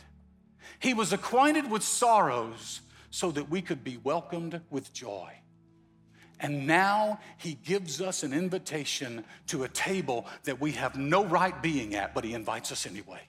He 0.80 0.94
was 0.94 1.14
acquainted 1.14 1.70
with 1.70 1.84
sorrows 1.84 2.82
so 3.10 3.32
that 3.32 3.50
we 3.50 3.62
could 3.62 3.84
be 3.84 3.98
welcomed 3.98 4.62
with 4.70 4.94
joy. 4.94 5.34
And 6.40 6.66
now 6.66 7.20
he 7.38 7.54
gives 7.54 8.02
us 8.02 8.24
an 8.24 8.34
invitation 8.34 9.24
to 9.48 9.64
a 9.64 9.68
table 9.68 10.26
that 10.46 10.60
we 10.60 10.72
have 10.72 10.98
no 10.98 11.24
right 11.26 11.62
being 11.62 11.94
at, 11.94 12.16
but 12.16 12.24
he 12.24 12.34
invites 12.34 12.72
us 12.72 12.88
anyway. 12.88 13.22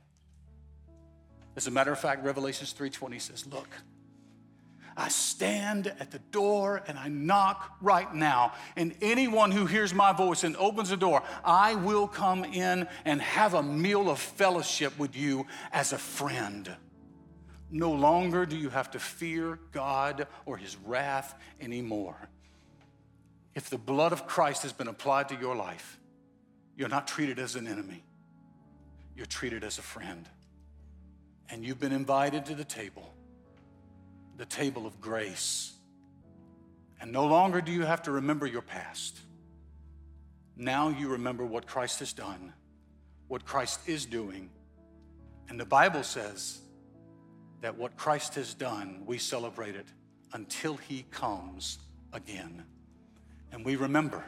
As 1.55 1.66
a 1.66 1.70
matter 1.70 1.92
of 1.92 1.98
fact, 1.98 2.24
Revelations 2.24 2.72
3:20 2.72 3.18
says, 3.18 3.44
"Look, 3.46 3.68
I 4.97 5.09
stand 5.09 5.86
at 5.86 6.11
the 6.11 6.18
door 6.18 6.82
and 6.86 6.99
I 6.99 7.09
knock 7.09 7.76
right 7.80 8.12
now. 8.14 8.53
And 8.76 8.95
anyone 9.01 9.51
who 9.51 9.66
hears 9.66 9.95
my 9.95 10.12
voice 10.12 10.45
and 10.45 10.57
opens 10.57 10.90
the 10.90 10.97
door, 10.97 11.22
I 11.45 11.74
will 11.74 12.07
come 12.07 12.45
in 12.45 12.86
and 13.05 13.22
have 13.22 13.55
a 13.55 13.62
meal 13.62 14.11
of 14.11 14.18
fellowship 14.18 14.99
with 14.99 15.16
you 15.16 15.47
as 15.72 15.93
a 15.93 15.99
friend. 15.99 16.70
No 17.70 17.90
longer 17.90 18.45
do 18.45 18.57
you 18.57 18.68
have 18.68 18.90
to 18.90 18.99
fear 18.99 19.59
God 19.72 20.26
or 20.45 20.59
his 20.59 20.76
wrath 20.76 21.34
anymore. 21.61 22.16
If 23.55 23.70
the 23.70 23.78
blood 23.78 24.12
of 24.12 24.26
Christ 24.26 24.62
has 24.62 24.72
been 24.72 24.88
applied 24.88 25.28
to 25.30 25.36
your 25.36 25.57
life, 25.57 25.99
you're 26.76 26.88
not 26.88 27.07
treated 27.07 27.38
as 27.38 27.55
an 27.55 27.66
enemy, 27.66 28.03
you're 29.16 29.26
treated 29.26 29.64
as 29.64 29.78
a 29.78 29.82
friend. 29.82 30.28
And 31.49 31.64
you've 31.64 31.80
been 31.80 31.93
invited 31.93 32.47
to 32.47 32.55
the 32.55 32.64
table, 32.64 33.12
the 34.37 34.47
table 34.47 34.87
of 34.87 35.01
grace. 35.01 35.72
And 37.01 37.12
no 37.12 37.26
longer 37.26 37.61
do 37.61 37.72
you 37.72 37.83
have 37.83 38.03
to 38.03 38.12
remember 38.12 38.47
your 38.47 38.62
past. 38.62 39.18
Now 40.57 40.89
you 40.89 41.09
remember 41.09 41.45
what 41.45 41.66
Christ 41.66 41.99
has 42.01 42.12
done, 42.12 42.53
what 43.28 43.45
Christ 43.45 43.89
is 43.89 44.07
doing. 44.07 44.51
And 45.49 45.59
the 45.59 45.64
Bible 45.64 46.03
says 46.03 46.61
that 47.61 47.76
what 47.76 47.97
Christ 47.97 48.35
has 48.37 48.55
done, 48.55 49.03
we 49.07 49.18
celebrate 49.18 49.74
it 49.74 49.87
until 50.33 50.76
he 50.76 51.05
comes 51.11 51.78
again. 52.12 52.64
And 53.51 53.64
we 53.64 53.76
remember 53.76 54.24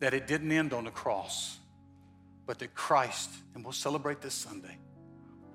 that 0.00 0.14
it 0.14 0.26
didn't 0.26 0.52
end 0.52 0.72
on 0.72 0.84
the 0.84 0.90
cross, 0.90 1.58
but 2.46 2.58
that 2.58 2.74
Christ, 2.74 3.30
and 3.54 3.64
we'll 3.64 3.72
celebrate 3.72 4.20
this 4.20 4.34
Sunday, 4.34 4.76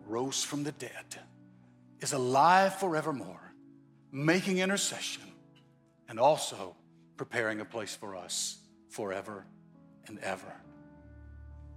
rose 0.08 0.44
from 0.44 0.64
the 0.64 0.72
dead, 0.72 1.20
is 2.02 2.14
alive 2.14 2.76
forevermore, 2.76 3.54
making 4.12 4.58
intercession, 4.58 5.24
and 6.10 6.20
also 6.20 6.76
preparing 7.16 7.62
a 7.62 7.66
place 7.66 7.96
for 7.96 8.16
us 8.16 8.58
forever 8.90 9.46
and 10.08 10.20
ever. 10.20 10.54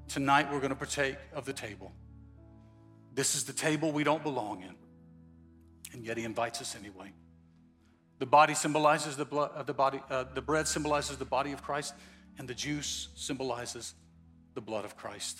Tonight, 0.09 0.51
we're 0.51 0.61
going 0.61 0.70
to 0.70 0.77
partake 0.77 1.16
of 1.35 1.45
the 1.45 1.53
table. 1.53 1.93
This 3.14 3.35
is 3.35 3.45
the 3.45 3.53
table 3.53 3.93
we 3.93 4.03
don't 4.03 4.22
belong 4.22 4.62
in, 4.62 4.75
and 5.93 6.05
yet 6.05 6.16
He 6.16 6.25
invites 6.25 6.61
us 6.61 6.75
anyway. 6.75 7.12
The 8.18 8.27
body 8.27 8.55
symbolizes 8.55 9.16
the 9.16 9.25
blood, 9.25 9.51
uh, 9.55 9.62
the 9.62 9.75
body, 9.75 10.01
uh, 10.09 10.25
the 10.35 10.43
bread 10.43 10.66
symbolizes 10.66 11.18
the 11.18 11.25
body 11.25 11.53
of 11.53 11.62
Christ, 11.62 11.95
and 12.39 12.49
the 12.49 12.55
juice 12.55 13.09
symbolizes 13.14 13.95
the 14.55 14.61
blood 14.61 14.85
of 14.85 14.97
Christ. 14.97 15.39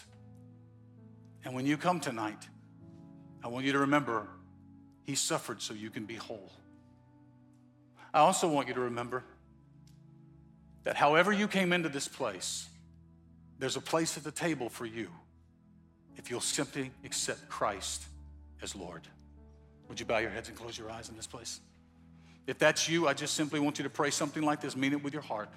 And 1.45 1.55
when 1.55 1.67
you 1.67 1.77
come 1.77 2.01
tonight, 2.01 2.49
I 3.43 3.49
want 3.49 3.65
you 3.65 3.73
to 3.73 3.79
remember 3.81 4.29
He 5.05 5.15
suffered 5.15 5.63
so 5.63 5.75
you 5.75 5.91
can 5.91 6.05
be 6.05 6.15
whole. 6.15 6.51
I 8.13 8.21
also 8.21 8.49
want 8.49 8.69
you 8.69 8.75
to 8.75 8.81
remember 8.81 9.25
that 10.85 10.97
however 10.97 11.33
you 11.33 11.49
came 11.49 11.73
into 11.73 11.89
this 11.89 12.09
place, 12.09 12.69
there's 13.59 13.77
a 13.77 13.81
place 13.81 14.17
at 14.17 14.25
the 14.25 14.31
table 14.31 14.69
for 14.69 14.87
you 14.87 15.09
if 16.17 16.31
you'll 16.31 16.41
simply 16.41 16.91
accept 17.05 17.49
Christ 17.49 18.05
as 18.63 18.75
Lord. 18.75 19.03
Would 19.89 20.01
you 20.01 20.07
bow 20.07 20.19
your 20.19 20.31
heads 20.31 20.49
and 20.49 20.57
close 20.57 20.79
your 20.79 20.91
eyes 20.91 21.09
in 21.09 21.17
this 21.17 21.27
place? 21.27 21.61
If 22.47 22.59
that's 22.59 22.89
you, 22.89 23.09
I 23.09 23.15
just 23.15 23.35
simply 23.35 23.61
want 23.61 23.79
you 23.79 23.85
to 23.85 23.91
pray 23.91 24.11
something 24.11 24.43
like 24.43 24.61
this, 24.61 24.77
mean 24.77 24.93
it 24.93 25.03
with 25.03 25.13
your 25.13 25.23
heart. 25.23 25.49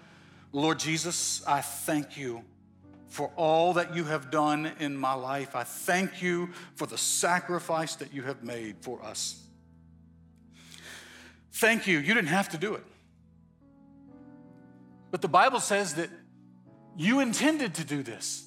Lord 0.52 0.80
Jesus, 0.80 1.46
I 1.46 1.62
thank 1.62 2.18
you 2.18 2.44
for 3.08 3.32
all 3.36 3.74
that 3.74 3.96
you 3.96 4.04
have 4.04 4.32
done 4.32 4.72
in 4.80 4.98
my 4.98 5.14
life. 5.14 5.56
I 5.56 5.64
thank 5.64 6.22
you 6.22 6.50
for 6.76 6.86
the 6.86 6.98
sacrifice 6.98 7.96
that 7.96 8.14
you 8.14 8.24
have 8.24 8.44
made 8.44 8.78
for 8.82 9.04
us. 9.04 9.44
Thank 11.54 11.88
you. 11.88 12.00
You 12.00 12.14
didn't 12.14 12.28
have 12.28 12.50
to 12.50 12.58
do 12.58 12.76
it. 12.76 12.84
But 15.10 15.22
the 15.22 15.28
Bible 15.28 15.60
says 15.60 15.96
that 15.96 16.10
you 16.98 17.20
intended 17.20 17.76
to 17.76 17.84
do 17.84 18.04
this. 18.04 18.44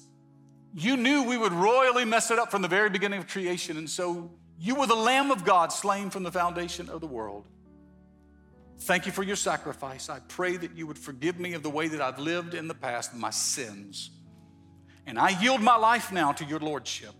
You 0.73 0.95
knew 0.95 1.23
we 1.23 1.37
would 1.37 1.51
royally 1.51 2.05
mess 2.05 2.31
it 2.31 2.39
up 2.39 2.51
from 2.51 2.61
the 2.61 2.67
very 2.67 2.89
beginning 2.89 3.19
of 3.19 3.27
creation, 3.27 3.77
and 3.77 3.89
so 3.89 4.31
you 4.57 4.75
were 4.75 4.85
the 4.85 4.95
Lamb 4.95 5.31
of 5.31 5.43
God 5.43 5.73
slain 5.73 6.09
from 6.09 6.23
the 6.23 6.31
foundation 6.31 6.87
of 6.89 7.01
the 7.01 7.07
world. 7.07 7.47
Thank 8.81 9.05
you 9.05 9.11
for 9.11 9.23
your 9.23 9.35
sacrifice. 9.35 10.09
I 10.09 10.19
pray 10.27 10.57
that 10.57 10.75
you 10.75 10.87
would 10.87 10.97
forgive 10.97 11.39
me 11.39 11.53
of 11.53 11.63
the 11.63 11.69
way 11.69 11.87
that 11.87 12.01
I've 12.01 12.19
lived 12.19 12.53
in 12.53 12.67
the 12.67 12.73
past, 12.73 13.13
my 13.13 13.29
sins. 13.29 14.11
And 15.05 15.19
I 15.19 15.29
yield 15.41 15.61
my 15.61 15.75
life 15.75 16.11
now 16.11 16.31
to 16.33 16.45
your 16.45 16.59
Lordship. 16.59 17.13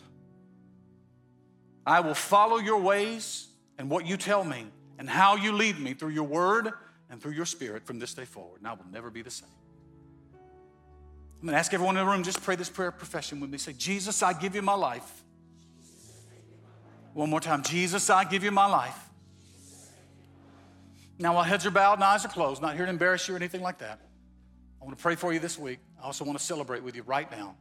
I 1.85 1.99
will 1.99 2.13
follow 2.13 2.57
your 2.57 2.79
ways 2.79 3.47
and 3.77 3.89
what 3.89 4.05
you 4.05 4.17
tell 4.17 4.43
me 4.43 4.65
and 4.99 5.09
how 5.09 5.35
you 5.35 5.51
lead 5.51 5.79
me 5.79 5.93
through 5.93 6.09
your 6.11 6.25
word 6.25 6.69
and 7.09 7.21
through 7.21 7.31
your 7.31 7.45
spirit 7.45 7.85
from 7.85 7.99
this 7.99 8.13
day 8.13 8.25
forward. 8.25 8.59
And 8.59 8.67
I 8.67 8.73
will 8.73 8.85
never 8.91 9.09
be 9.09 9.21
the 9.21 9.31
same. 9.31 9.49
I'm 11.41 11.47
going 11.47 11.53
to 11.53 11.57
ask 11.57 11.73
everyone 11.73 11.97
in 11.97 12.05
the 12.05 12.11
room 12.11 12.21
just 12.21 12.43
pray 12.43 12.55
this 12.55 12.69
prayer 12.69 12.91
profession 12.91 13.39
with 13.39 13.49
me. 13.49 13.57
Say, 13.57 13.73
Jesus, 13.73 14.21
I 14.21 14.33
give 14.33 14.53
you 14.53 14.61
my 14.61 14.75
life. 14.75 15.23
One 17.13 17.31
more 17.31 17.39
time. 17.39 17.63
Jesus, 17.63 18.09
I 18.11 18.23
give 18.23 18.43
you 18.43 18.51
my 18.51 18.67
life. 18.67 18.97
Now, 21.17 21.35
while 21.35 21.43
heads 21.43 21.65
are 21.65 21.71
bowed 21.71 21.95
and 21.95 22.03
eyes 22.03 22.25
are 22.25 22.29
closed, 22.29 22.61
not 22.61 22.75
here 22.75 22.85
to 22.85 22.91
embarrass 22.91 23.27
you 23.27 23.33
or 23.33 23.37
anything 23.37 23.61
like 23.61 23.79
that, 23.79 23.99
I 24.81 24.85
want 24.85 24.97
to 24.97 25.01
pray 25.01 25.15
for 25.15 25.33
you 25.33 25.39
this 25.39 25.57
week. 25.57 25.79
I 26.01 26.05
also 26.05 26.23
want 26.25 26.37
to 26.37 26.43
celebrate 26.43 26.83
with 26.83 26.95
you 26.95 27.03
right 27.03 27.29
now. 27.31 27.55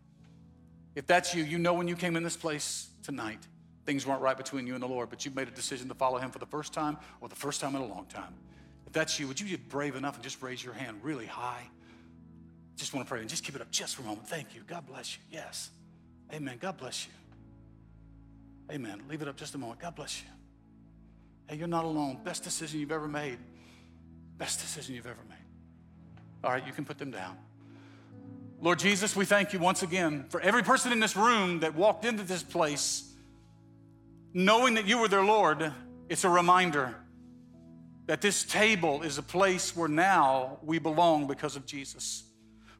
If 0.94 1.06
that's 1.06 1.34
you, 1.34 1.44
you 1.44 1.58
know 1.58 1.74
when 1.74 1.88
you 1.88 1.96
came 1.96 2.16
in 2.16 2.22
this 2.22 2.36
place 2.36 2.88
tonight, 3.02 3.38
things 3.86 4.06
weren't 4.06 4.20
right 4.20 4.36
between 4.36 4.66
you 4.66 4.74
and 4.74 4.82
the 4.82 4.88
Lord, 4.88 5.10
but 5.10 5.24
you've 5.24 5.36
made 5.36 5.48
a 5.48 5.52
decision 5.52 5.88
to 5.88 5.94
follow 5.94 6.18
Him 6.18 6.30
for 6.30 6.38
the 6.38 6.46
first 6.46 6.72
time 6.72 6.96
or 7.20 7.28
the 7.28 7.36
first 7.36 7.60
time 7.60 7.74
in 7.76 7.82
a 7.82 7.86
long 7.86 8.06
time. 8.06 8.34
If 8.86 8.92
that's 8.92 9.18
you, 9.20 9.28
would 9.28 9.38
you 9.38 9.46
be 9.46 9.56
brave 9.56 9.94
enough 9.94 10.14
and 10.14 10.24
just 10.24 10.42
raise 10.42 10.62
your 10.64 10.74
hand 10.74 10.98
really 11.02 11.26
high? 11.26 11.68
Just 12.76 12.94
want 12.94 13.06
to 13.06 13.08
pray 13.08 13.20
and 13.20 13.28
just 13.28 13.44
keep 13.44 13.54
it 13.54 13.60
up 13.60 13.70
just 13.70 13.94
for 13.94 14.02
a 14.02 14.06
moment. 14.06 14.26
Thank 14.26 14.54
you. 14.54 14.62
God 14.66 14.86
bless 14.86 15.16
you. 15.16 15.22
Yes. 15.30 15.70
Amen. 16.32 16.56
God 16.60 16.76
bless 16.76 17.06
you. 17.06 17.12
Amen. 18.74 19.02
Leave 19.08 19.22
it 19.22 19.28
up 19.28 19.36
just 19.36 19.54
a 19.54 19.58
moment. 19.58 19.80
God 19.80 19.94
bless 19.94 20.22
you. 20.22 20.28
Hey, 21.48 21.56
you're 21.56 21.68
not 21.68 21.84
alone. 21.84 22.18
Best 22.24 22.44
decision 22.44 22.80
you've 22.80 22.92
ever 22.92 23.08
made. 23.08 23.38
Best 24.38 24.60
decision 24.60 24.94
you've 24.94 25.06
ever 25.06 25.22
made. 25.28 25.36
All 26.42 26.50
right, 26.52 26.66
you 26.66 26.72
can 26.72 26.84
put 26.84 26.96
them 26.96 27.10
down. 27.10 27.36
Lord 28.62 28.78
Jesus, 28.78 29.16
we 29.16 29.24
thank 29.24 29.52
you 29.54 29.58
once 29.58 29.82
again 29.82 30.26
for 30.28 30.40
every 30.40 30.62
person 30.62 30.92
in 30.92 31.00
this 31.00 31.16
room 31.16 31.60
that 31.60 31.74
walked 31.74 32.04
into 32.04 32.22
this 32.22 32.42
place 32.42 33.10
knowing 34.32 34.74
that 34.74 34.86
you 34.86 34.98
were 34.98 35.08
their 35.08 35.24
Lord. 35.24 35.72
It's 36.08 36.24
a 36.24 36.28
reminder 36.28 36.94
that 38.06 38.20
this 38.20 38.44
table 38.44 39.02
is 39.02 39.18
a 39.18 39.22
place 39.22 39.74
where 39.76 39.88
now 39.88 40.58
we 40.62 40.78
belong 40.78 41.26
because 41.26 41.56
of 41.56 41.66
Jesus. 41.66 42.24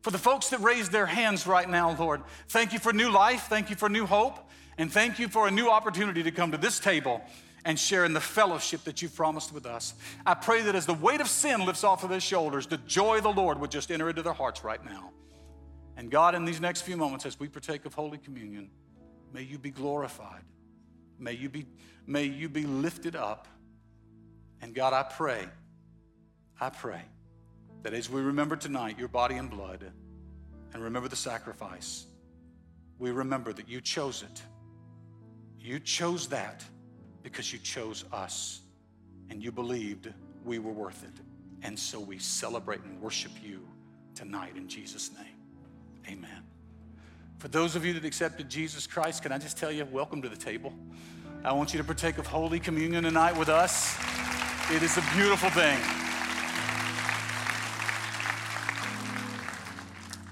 For 0.02 0.10
the 0.10 0.18
folks 0.18 0.50
that 0.50 0.60
raised 0.60 0.92
their 0.92 1.06
hands 1.06 1.46
right 1.46 1.68
now, 1.68 1.96
Lord, 1.96 2.22
thank 2.48 2.72
you 2.72 2.78
for 2.78 2.92
new 2.92 3.10
life, 3.10 3.46
thank 3.48 3.70
you 3.70 3.76
for 3.76 3.88
new 3.88 4.06
hope, 4.06 4.38
and 4.78 4.92
thank 4.92 5.18
you 5.18 5.28
for 5.28 5.46
a 5.46 5.50
new 5.50 5.68
opportunity 5.68 6.22
to 6.22 6.30
come 6.30 6.52
to 6.52 6.58
this 6.58 6.78
table 6.78 7.22
and 7.64 7.78
share 7.78 8.04
in 8.04 8.14
the 8.14 8.20
fellowship 8.20 8.84
that 8.84 9.02
you've 9.02 9.14
promised 9.14 9.52
with 9.52 9.66
us. 9.66 9.94
I 10.24 10.34
pray 10.34 10.62
that 10.62 10.74
as 10.74 10.86
the 10.86 10.94
weight 10.94 11.20
of 11.20 11.28
sin 11.28 11.64
lifts 11.66 11.84
off 11.84 12.02
of 12.02 12.10
their 12.10 12.20
shoulders, 12.20 12.66
the 12.66 12.78
joy 12.78 13.18
of 13.18 13.24
the 13.24 13.32
Lord 13.32 13.60
would 13.60 13.70
just 13.70 13.90
enter 13.90 14.08
into 14.08 14.22
their 14.22 14.32
hearts 14.32 14.64
right 14.64 14.82
now. 14.84 15.10
And 16.00 16.10
God, 16.10 16.34
in 16.34 16.46
these 16.46 16.62
next 16.62 16.80
few 16.80 16.96
moments, 16.96 17.26
as 17.26 17.38
we 17.38 17.46
partake 17.46 17.84
of 17.84 17.92
Holy 17.92 18.16
Communion, 18.16 18.70
may 19.34 19.42
you 19.42 19.58
be 19.58 19.70
glorified. 19.70 20.40
May 21.18 21.34
you 21.34 21.50
be, 21.50 21.66
may 22.06 22.24
you 22.24 22.48
be 22.48 22.64
lifted 22.64 23.16
up. 23.16 23.46
And 24.62 24.74
God, 24.74 24.94
I 24.94 25.02
pray, 25.02 25.44
I 26.58 26.70
pray 26.70 27.02
that 27.82 27.92
as 27.92 28.08
we 28.08 28.22
remember 28.22 28.56
tonight 28.56 28.98
your 28.98 29.08
body 29.08 29.34
and 29.34 29.50
blood 29.50 29.92
and 30.72 30.82
remember 30.82 31.10
the 31.10 31.16
sacrifice, 31.16 32.06
we 32.98 33.10
remember 33.10 33.52
that 33.52 33.68
you 33.68 33.82
chose 33.82 34.22
it. 34.22 34.42
You 35.58 35.80
chose 35.80 36.28
that 36.28 36.64
because 37.22 37.52
you 37.52 37.58
chose 37.58 38.06
us 38.10 38.62
and 39.28 39.42
you 39.42 39.52
believed 39.52 40.10
we 40.46 40.60
were 40.60 40.72
worth 40.72 41.04
it. 41.04 41.22
And 41.60 41.78
so 41.78 42.00
we 42.00 42.18
celebrate 42.18 42.80
and 42.84 43.02
worship 43.02 43.32
you 43.42 43.60
tonight 44.14 44.56
in 44.56 44.66
Jesus' 44.66 45.10
name. 45.12 45.39
Amen. 46.10 46.42
For 47.38 47.46
those 47.46 47.76
of 47.76 47.84
you 47.84 47.92
that 47.92 48.04
accepted 48.04 48.48
Jesus 48.48 48.84
Christ, 48.84 49.22
can 49.22 49.30
I 49.30 49.38
just 49.38 49.56
tell 49.56 49.70
you, 49.70 49.84
welcome 49.84 50.20
to 50.22 50.28
the 50.28 50.36
table. 50.36 50.72
I 51.44 51.52
want 51.52 51.72
you 51.72 51.78
to 51.78 51.84
partake 51.84 52.18
of 52.18 52.26
Holy 52.26 52.58
Communion 52.58 53.04
tonight 53.04 53.38
with 53.38 53.48
us. 53.48 53.96
It 54.72 54.82
is 54.82 54.96
a 54.96 55.02
beautiful 55.14 55.48
thing. 55.50 55.78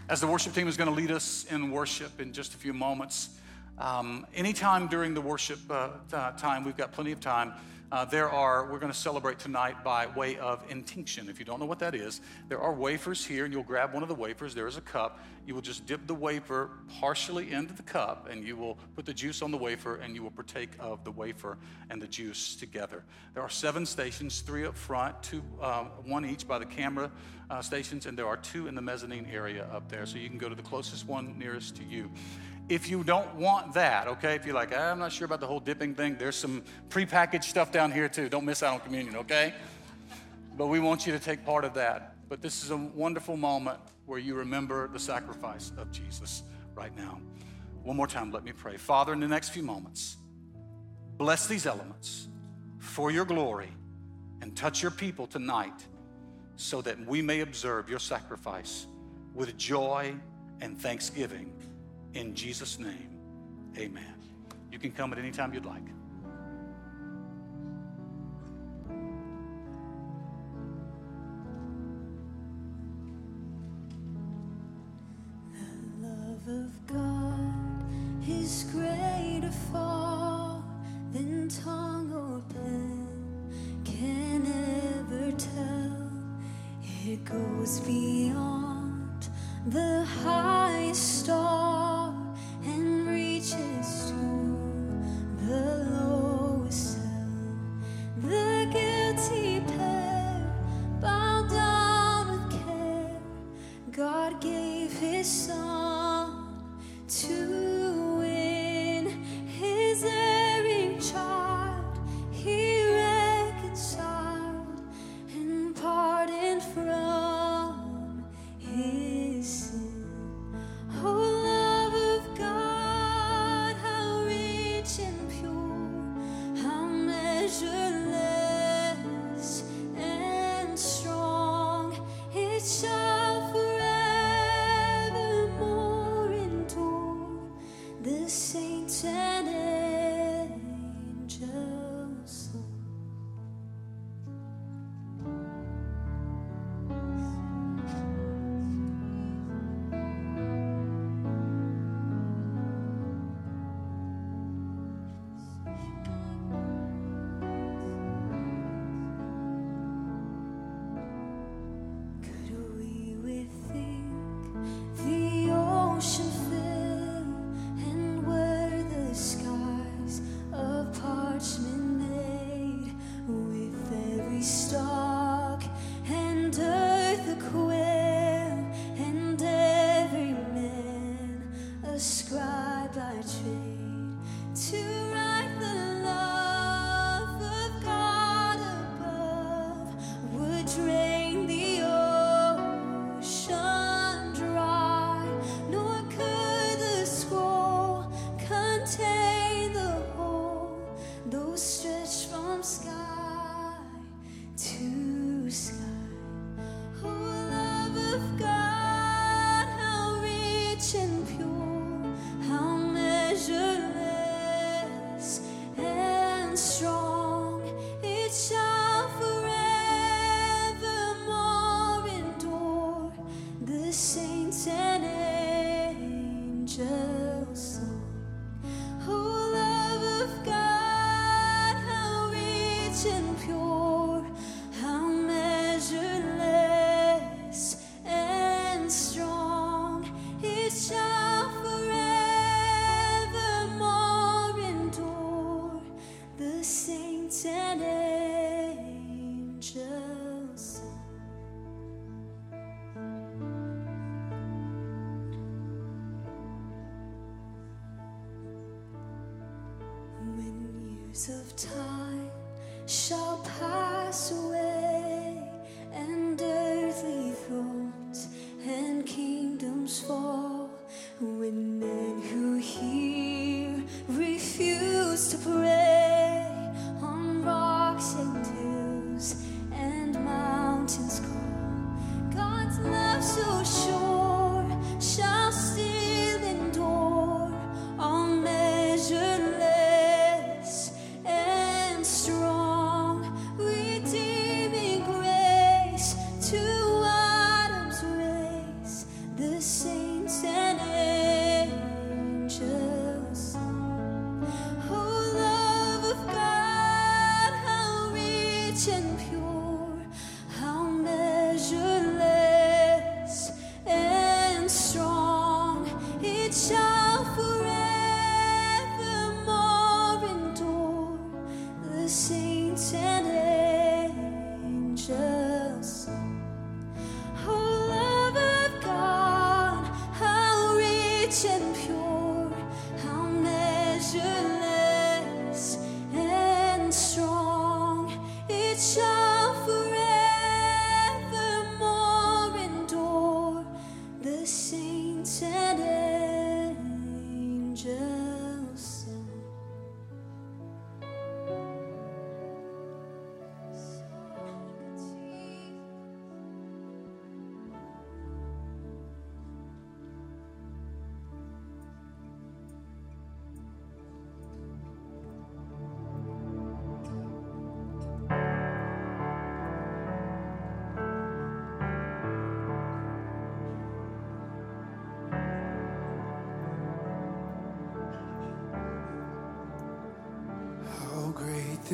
As 0.09 0.21
the 0.21 0.27
worship 0.27 0.53
team 0.53 0.67
is 0.67 0.77
going 0.77 0.89
to 0.89 0.95
lead 0.95 1.13
us 1.13 1.45
in 1.49 1.71
worship 1.71 2.21
in 2.21 2.33
just 2.33 2.55
a 2.55 2.57
few 2.57 2.73
moments, 2.73 3.39
um, 3.79 4.27
anytime 4.35 4.89
during 4.89 5.15
the 5.15 5.21
worship 5.21 5.61
uh, 5.71 5.91
time, 6.33 6.65
we've 6.65 6.77
got 6.77 6.91
plenty 6.91 7.13
of 7.13 7.21
time. 7.21 7.53
Uh, 7.91 8.05
there 8.05 8.29
are, 8.29 8.71
we're 8.71 8.79
going 8.79 8.93
to 8.93 8.99
celebrate 8.99 9.39
tonight 9.39 9.83
by 9.83 10.07
way 10.09 10.37
of 10.37 10.63
intinction. 10.69 11.31
If 11.31 11.39
you 11.39 11.47
don't 11.47 11.59
know 11.59 11.65
what 11.65 11.79
that 11.79 11.95
is, 11.95 12.21
there 12.49 12.61
are 12.61 12.75
wafers 12.75 13.25
here, 13.25 13.47
and 13.47 13.55
you'll 13.55 13.63
grab 13.63 13.95
one 13.95 14.03
of 14.03 14.11
the 14.11 14.15
wafers. 14.15 14.55
There 14.55 14.67
is 14.67 14.77
a 14.77 14.83
cup. 14.83 15.21
You 15.47 15.55
will 15.55 15.63
just 15.63 15.87
dip 15.87 16.07
the 16.07 16.15
wafer 16.15 16.69
partially 17.01 17.51
into 17.51 17.73
the 17.73 17.83
cup, 17.83 18.29
and 18.31 18.45
you 18.45 18.57
will 18.57 18.77
put 18.95 19.07
the 19.07 19.15
juice 19.15 19.41
on 19.41 19.51
the 19.51 19.57
wafer, 19.57 19.97
and 19.97 20.15
you 20.15 20.23
will 20.23 20.31
partake 20.31 20.69
of 20.79 21.03
the 21.03 21.11
wafer 21.11 21.57
and 21.89 22.01
the 22.03 22.07
juice 22.07 22.57
together. 22.57 23.05
There 23.33 23.43
are 23.43 23.49
seven 23.49 23.87
stations, 23.87 24.41
three 24.41 24.67
up 24.67 24.77
front, 24.77 25.23
two, 25.23 25.43
um, 25.63 25.87
one 26.05 26.27
each 26.27 26.47
by 26.47 26.59
the 26.59 26.67
camera 26.67 27.11
uh, 27.49 27.63
stations, 27.63 28.05
and 28.05 28.19
there 28.19 28.27
are 28.27 28.37
two 28.37 28.67
in 28.67 28.75
the 28.75 28.83
mezzanine 28.83 29.27
area 29.33 29.67
up 29.73 29.89
there. 29.89 30.05
So 30.05 30.19
you 30.19 30.29
can 30.29 30.37
go 30.37 30.51
to 30.51 30.55
the 30.55 30.63
closest 30.63 31.07
one 31.07 31.39
nearest 31.39 31.77
to 31.77 31.85
you. 31.85 32.11
If 32.69 32.91
you 32.91 33.03
don't 33.03 33.35
want 33.37 33.73
that, 33.75 34.09
okay, 34.09 34.35
if 34.35 34.45
you're 34.45 34.55
like, 34.55 34.73
ah, 34.77 34.91
I'm 34.91 34.99
not 34.99 35.11
sure 35.11 35.25
about 35.25 35.41
the 35.41 35.47
whole 35.47 35.61
dipping 35.61 35.95
thing, 35.95 36.17
there's 36.19 36.37
some 36.37 36.63
prepackaged 36.91 37.45
stuff 37.45 37.73
down 37.73 37.91
here 37.91 38.09
too. 38.09 38.29
Don't 38.29 38.45
miss 38.45 38.63
out 38.63 38.75
on 38.75 38.81
communion, 38.81 39.17
okay? 39.17 39.55
But 40.57 40.67
we 40.67 40.79
want 40.79 41.07
you 41.07 41.13
to 41.13 41.19
take 41.19 41.47
part 41.47 41.65
of 41.65 41.73
that. 41.75 42.17
But 42.29 42.43
this 42.43 42.63
is 42.63 42.71
a 42.71 42.77
wonderful 42.77 43.39
moment 43.39 43.79
where 44.05 44.19
you 44.19 44.35
remember 44.35 44.89
the 44.89 44.99
sacrifice 44.99 45.73
of 45.79 45.91
Jesus 45.91 46.43
right 46.75 46.95
now. 46.97 47.21
One 47.83 47.97
more 47.97 48.07
time, 48.07 48.33
let 48.33 48.45
me 48.45 48.53
pray. 48.53 48.77
Father, 48.77 49.15
in 49.15 49.21
the 49.21 49.29
next 49.29 49.51
few 49.51 49.63
moments, 49.63 50.19
bless 51.17 51.47
these 51.47 51.65
elements 51.65 52.29
for 52.79 53.11
your 53.11 53.25
glory 53.25 53.73
and 54.43 54.55
touch 54.55 54.83
your 54.83 54.91
people 54.91 55.27
tonight 55.27 55.87
so 56.57 56.83
that 56.83 56.99
we 57.07 57.23
may 57.23 57.41
observe 57.41 57.89
your 57.89 57.99
sacrifice 57.99 58.87
with 59.35 59.57
joy 59.57 60.15
and 60.61 60.79
thanksgiving. 60.79 61.53
In 62.15 62.35
Jesus' 62.35 62.79
name, 62.79 63.19
amen. 63.77 64.15
You 64.73 64.79
can 64.79 64.93
come 64.93 65.13
at 65.13 65.19
any 65.19 65.31
time 65.31 65.53
you'd 65.53 65.65
like. 65.65 65.83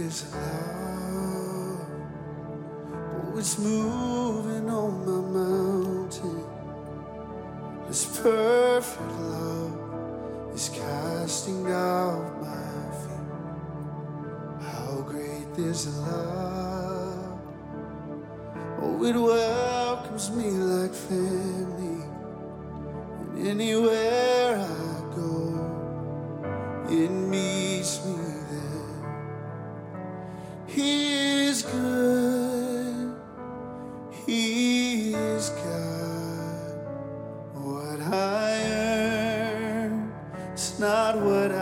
is 0.04 0.24
love. 0.34 1.88
Oh, 2.92 3.38
it's 3.38 3.58
moving 3.58 4.68
on 4.68 4.92
my 5.06 5.20
mountain. 5.38 6.44
This 7.88 8.04
perfect 8.20 9.12
love 9.20 10.54
is 10.54 10.68
casting 10.68 11.70
out 11.70 12.40
my 12.42 12.74
fear. 13.00 13.24
How 14.60 15.00
great 15.08 15.58
is 15.58 15.86
love. 15.98 16.23
would 41.14 41.53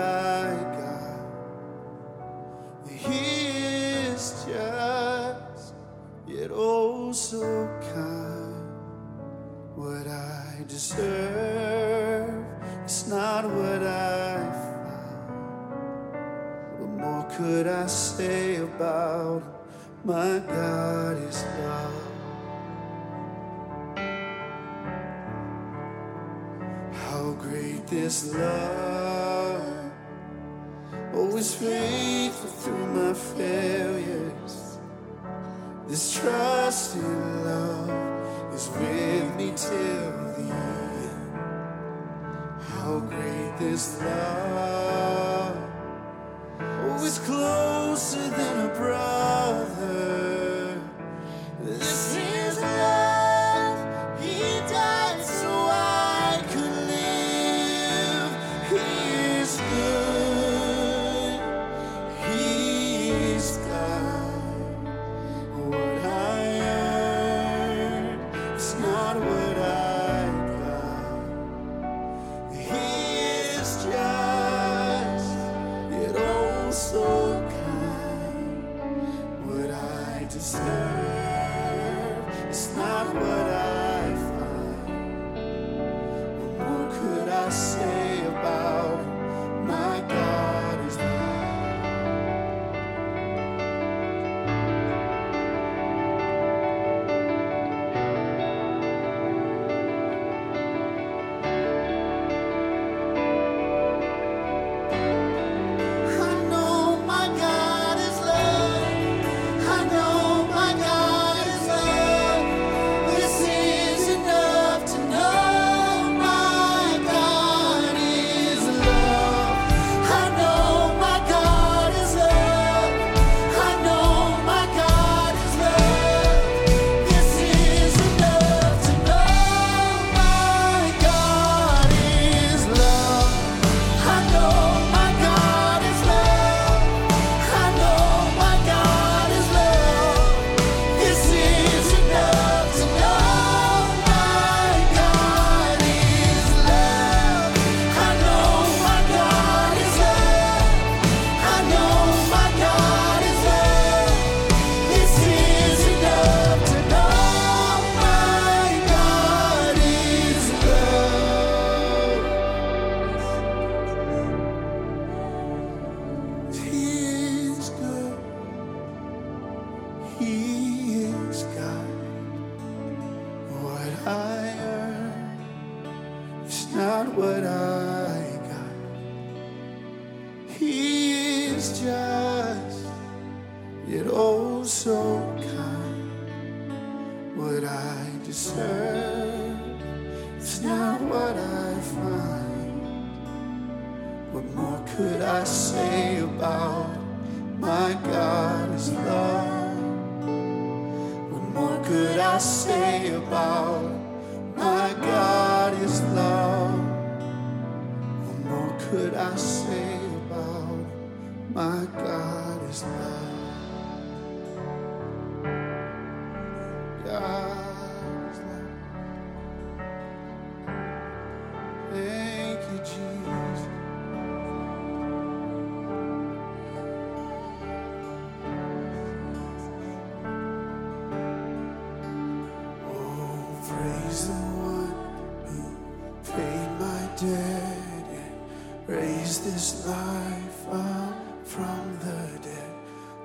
life 239.87 240.69
up 240.71 241.47
from 241.47 241.99
the 242.01 242.39
dead. 242.43 242.75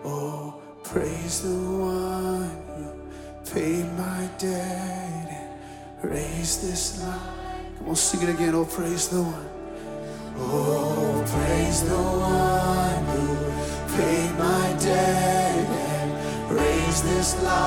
Oh, 0.03 0.55
praise 0.83 1.41
the 1.41 1.49
one 1.49 2.51
who 2.75 3.51
paid 3.51 3.85
my 3.97 4.29
debt 4.37 5.27
and 6.01 6.11
raised 6.11 6.61
this 6.63 7.01
life. 7.03 7.21
Come 7.77 7.89
on, 7.89 7.95
sing 7.95 8.21
it 8.27 8.29
again. 8.33 8.55
Oh, 8.55 8.65
praise 8.65 9.07
the 9.09 9.21
one. 9.21 9.49
Oh, 10.37 11.23
praise 11.27 11.83
the 11.83 11.95
one 11.95 13.05
who 13.11 13.97
paid 13.97 14.31
my 14.37 14.75
debt 14.79 15.69
and 15.69 16.51
raised 16.51 17.03
this 17.05 17.41
life. 17.43 17.66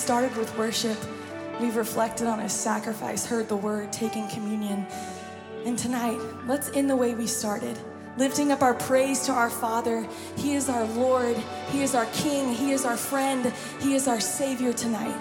started 0.00 0.34
with 0.38 0.56
worship. 0.56 0.96
We've 1.60 1.76
reflected 1.76 2.26
on 2.26 2.38
his 2.38 2.54
sacrifice, 2.54 3.26
heard 3.26 3.48
the 3.48 3.56
word, 3.56 3.92
taken 3.92 4.26
communion. 4.28 4.86
And 5.66 5.78
tonight, 5.78 6.18
let's 6.46 6.70
end 6.70 6.88
the 6.88 6.96
way 6.96 7.14
we 7.14 7.26
started, 7.26 7.78
lifting 8.16 8.50
up 8.50 8.62
our 8.62 8.72
praise 8.72 9.26
to 9.26 9.32
our 9.32 9.50
Father. 9.50 10.08
He 10.36 10.54
is 10.54 10.70
our 10.70 10.84
Lord, 10.84 11.36
He 11.68 11.82
is 11.82 11.94
our 11.94 12.06
King, 12.14 12.54
He 12.54 12.72
is 12.72 12.86
our 12.86 12.96
friend, 12.96 13.52
He 13.78 13.94
is 13.94 14.08
our 14.08 14.20
Savior 14.20 14.72
tonight. 14.72 15.14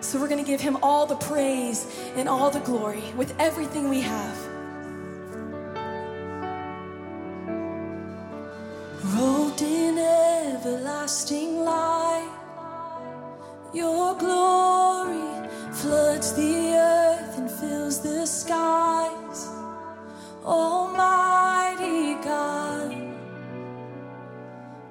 So 0.00 0.20
we're 0.20 0.28
gonna 0.28 0.42
give 0.42 0.60
Him 0.60 0.76
all 0.82 1.06
the 1.06 1.16
praise 1.16 1.86
and 2.16 2.28
all 2.28 2.50
the 2.50 2.60
glory 2.60 3.04
with 3.16 3.32
everything 3.38 3.88
we 3.88 4.00
have. 4.00 4.53
Your 13.74 14.14
glory 14.14 15.48
floods 15.72 16.32
the 16.34 16.76
earth 16.76 17.38
and 17.38 17.50
fills 17.50 18.00
the 18.00 18.24
skies. 18.24 19.48
Almighty 20.44 22.14
God, 22.22 22.94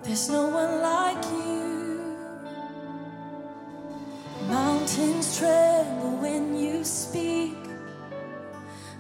there's 0.04 0.28
no 0.30 0.48
one 0.50 0.82
like 0.82 1.24
you. 1.32 2.18
Mountains 4.50 5.38
tremble 5.38 6.18
when 6.18 6.54
you 6.60 6.84
speak. 6.84 7.56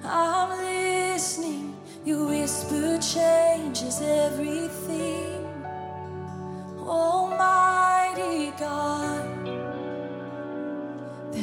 I'm 0.05 0.49
listening. 0.63 1.75
You 2.05 2.27
whisper 2.27 2.99
changes 2.99 4.01
everything. 4.01 4.82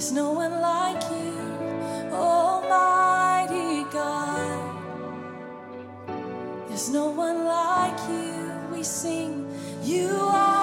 There's 0.01 0.13
no 0.13 0.33
one 0.33 0.63
like 0.63 1.03
you, 1.11 2.11
Almighty 2.11 3.85
God. 3.93 4.75
There's 6.69 6.89
no 6.89 7.11
one 7.11 7.45
like 7.45 8.01
you. 8.09 8.51
We 8.73 8.83
sing, 8.83 9.47
You 9.83 10.09
are. 10.09 10.60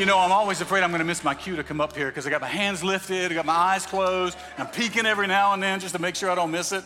You 0.00 0.06
know, 0.06 0.18
I'm 0.18 0.32
always 0.32 0.62
afraid 0.62 0.82
I'm 0.82 0.88
going 0.88 1.00
to 1.00 1.04
miss 1.04 1.22
my 1.22 1.34
cue 1.34 1.56
to 1.56 1.62
come 1.62 1.78
up 1.78 1.94
here 1.94 2.06
because 2.06 2.26
I 2.26 2.30
got 2.30 2.40
my 2.40 2.48
hands 2.48 2.82
lifted, 2.82 3.30
I 3.30 3.34
got 3.34 3.44
my 3.44 3.52
eyes 3.52 3.84
closed, 3.84 4.38
and 4.56 4.66
I'm 4.66 4.72
peeking 4.72 5.04
every 5.04 5.26
now 5.26 5.52
and 5.52 5.62
then 5.62 5.78
just 5.78 5.94
to 5.94 6.00
make 6.00 6.14
sure 6.14 6.30
I 6.30 6.34
don't 6.34 6.50
miss 6.50 6.72
it. 6.72 6.82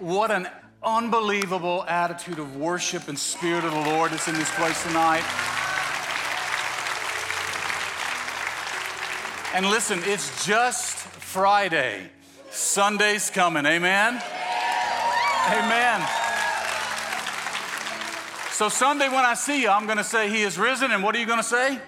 What 0.00 0.32
an 0.32 0.48
unbelievable 0.82 1.84
attitude 1.86 2.40
of 2.40 2.56
worship 2.56 3.06
and 3.06 3.16
spirit 3.16 3.62
of 3.62 3.70
the 3.70 3.90
Lord 3.92 4.10
that's 4.10 4.26
in 4.26 4.34
this 4.34 4.52
place 4.56 4.82
tonight. 4.82 5.22
And 9.54 9.70
listen, 9.70 10.00
it's 10.02 10.44
just 10.44 10.96
Friday. 10.96 12.10
Sunday's 12.50 13.30
coming. 13.30 13.66
Amen. 13.66 14.20
Amen. 15.46 16.08
So, 18.50 18.68
Sunday, 18.68 19.06
when 19.06 19.24
I 19.24 19.34
see 19.34 19.62
you, 19.62 19.68
I'm 19.68 19.86
going 19.86 19.98
to 19.98 20.04
say, 20.04 20.28
He 20.28 20.42
is 20.42 20.58
risen. 20.58 20.90
And 20.90 21.04
what 21.04 21.14
are 21.14 21.20
you 21.20 21.26
going 21.26 21.38
to 21.38 21.44
say? 21.44 21.78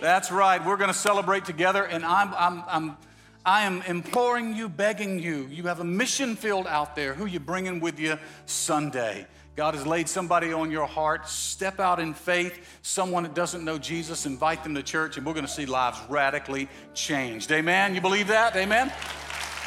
That's 0.00 0.30
right. 0.30 0.64
We're 0.64 0.76
going 0.76 0.92
to 0.92 0.94
celebrate 0.94 1.44
together. 1.44 1.84
And 1.84 2.04
I'm, 2.04 2.34
I'm, 2.34 2.62
I'm, 2.68 2.96
I 3.44 3.62
am 3.62 3.82
imploring 3.82 4.54
you, 4.54 4.68
begging 4.68 5.18
you. 5.18 5.46
You 5.50 5.64
have 5.64 5.80
a 5.80 5.84
mission 5.84 6.36
field 6.36 6.66
out 6.66 6.96
there. 6.96 7.14
Who 7.14 7.26
you 7.26 7.40
bringing 7.40 7.80
with 7.80 7.98
you 7.98 8.18
Sunday? 8.46 9.26
God 9.56 9.74
has 9.74 9.86
laid 9.86 10.06
somebody 10.06 10.52
on 10.52 10.70
your 10.70 10.86
heart. 10.86 11.28
Step 11.28 11.80
out 11.80 11.98
in 11.98 12.12
faith. 12.12 12.78
Someone 12.82 13.22
that 13.22 13.34
doesn't 13.34 13.64
know 13.64 13.78
Jesus, 13.78 14.26
invite 14.26 14.62
them 14.62 14.74
to 14.74 14.82
church, 14.82 15.16
and 15.16 15.24
we're 15.24 15.32
going 15.32 15.46
to 15.46 15.50
see 15.50 15.64
lives 15.64 15.98
radically 16.10 16.68
changed. 16.92 17.50
Amen. 17.50 17.94
You 17.94 18.02
believe 18.02 18.28
that? 18.28 18.54
Amen. 18.54 18.92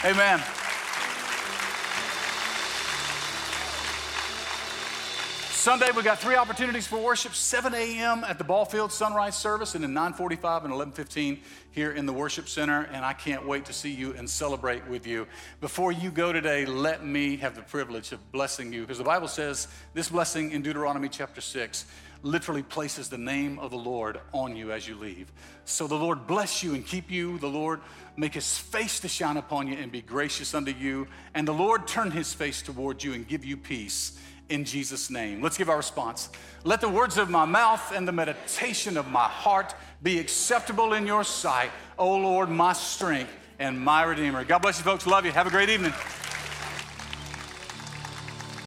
Amen. 0.05 0.41
Sunday, 5.59 5.91
we've 5.93 6.05
got 6.05 6.19
three 6.19 6.37
opportunities 6.37 6.87
for 6.87 6.97
worship 6.99 7.35
7 7.35 7.73
a.m. 7.73 8.23
at 8.23 8.37
the 8.37 8.45
ball 8.45 8.63
field 8.63 8.93
sunrise 8.93 9.35
service, 9.35 9.75
and 9.75 9.83
then 9.83 9.93
9:45 9.93 10.63
and 10.63 10.73
11:15 10.73 11.41
here 11.71 11.91
in 11.91 12.05
the 12.05 12.13
worship 12.13 12.47
center. 12.47 12.83
And 12.93 13.03
I 13.03 13.11
can't 13.11 13.45
wait 13.45 13.65
to 13.65 13.73
see 13.73 13.91
you 13.91 14.13
and 14.13 14.29
celebrate 14.29 14.87
with 14.87 15.05
you. 15.05 15.27
Before 15.59 15.91
you 15.91 16.11
go 16.11 16.31
today, 16.31 16.65
let 16.65 17.05
me 17.05 17.35
have 17.37 17.57
the 17.57 17.61
privilege 17.61 18.13
of 18.13 18.31
blessing 18.31 18.71
you, 18.71 18.83
because 18.83 18.99
the 18.99 19.03
Bible 19.03 19.27
says 19.27 19.67
this 19.93 20.07
blessing 20.07 20.53
in 20.53 20.61
Deuteronomy 20.61 21.09
chapter 21.09 21.41
6 21.41 21.85
literally 22.23 22.63
places 22.63 23.09
the 23.09 23.17
name 23.17 23.59
of 23.59 23.71
the 23.71 23.77
Lord 23.77 24.21
on 24.33 24.55
you 24.55 24.71
as 24.71 24.87
you 24.87 24.95
leave. 24.95 25.29
So 25.65 25.87
the 25.87 25.95
Lord 25.95 26.25
bless 26.25 26.63
you 26.63 26.73
and 26.73 26.85
keep 26.85 27.11
you. 27.11 27.37
The 27.37 27.47
Lord 27.47 27.81
make 28.15 28.33
his 28.33 28.57
face 28.57 29.01
to 29.01 29.09
shine 29.09 29.35
upon 29.35 29.67
you 29.67 29.77
and 29.77 29.91
be 29.91 30.01
gracious 30.01 30.53
unto 30.53 30.71
you. 30.71 31.07
And 31.33 31.45
the 31.45 31.53
Lord 31.53 31.85
turn 31.85 32.11
his 32.11 32.33
face 32.33 32.61
toward 32.61 33.03
you 33.03 33.11
and 33.11 33.27
give 33.27 33.43
you 33.43 33.57
peace 33.57 34.17
in 34.49 34.65
Jesus' 34.65 35.09
name. 35.09 35.41
Let's 35.41 35.57
give 35.57 35.69
our 35.69 35.77
response. 35.77 36.29
Let 36.63 36.81
the 36.81 36.89
words 36.89 37.17
of 37.17 37.29
my 37.29 37.45
mouth 37.45 37.91
and 37.93 38.07
the 38.07 38.11
meditation 38.11 38.97
of 38.97 39.07
my 39.07 39.27
heart 39.27 39.75
be 40.03 40.19
acceptable 40.19 40.93
in 40.93 41.07
your 41.07 41.23
sight, 41.23 41.71
O 41.97 42.15
Lord, 42.17 42.49
my 42.49 42.73
strength 42.73 43.31
and 43.59 43.79
my 43.79 44.03
Redeemer. 44.03 44.43
God 44.43 44.59
bless 44.59 44.79
you, 44.79 44.83
folks. 44.83 45.05
Love 45.05 45.25
you. 45.25 45.31
Have 45.31 45.47
a 45.47 45.51
great 45.51 45.69
evening. 45.69 45.93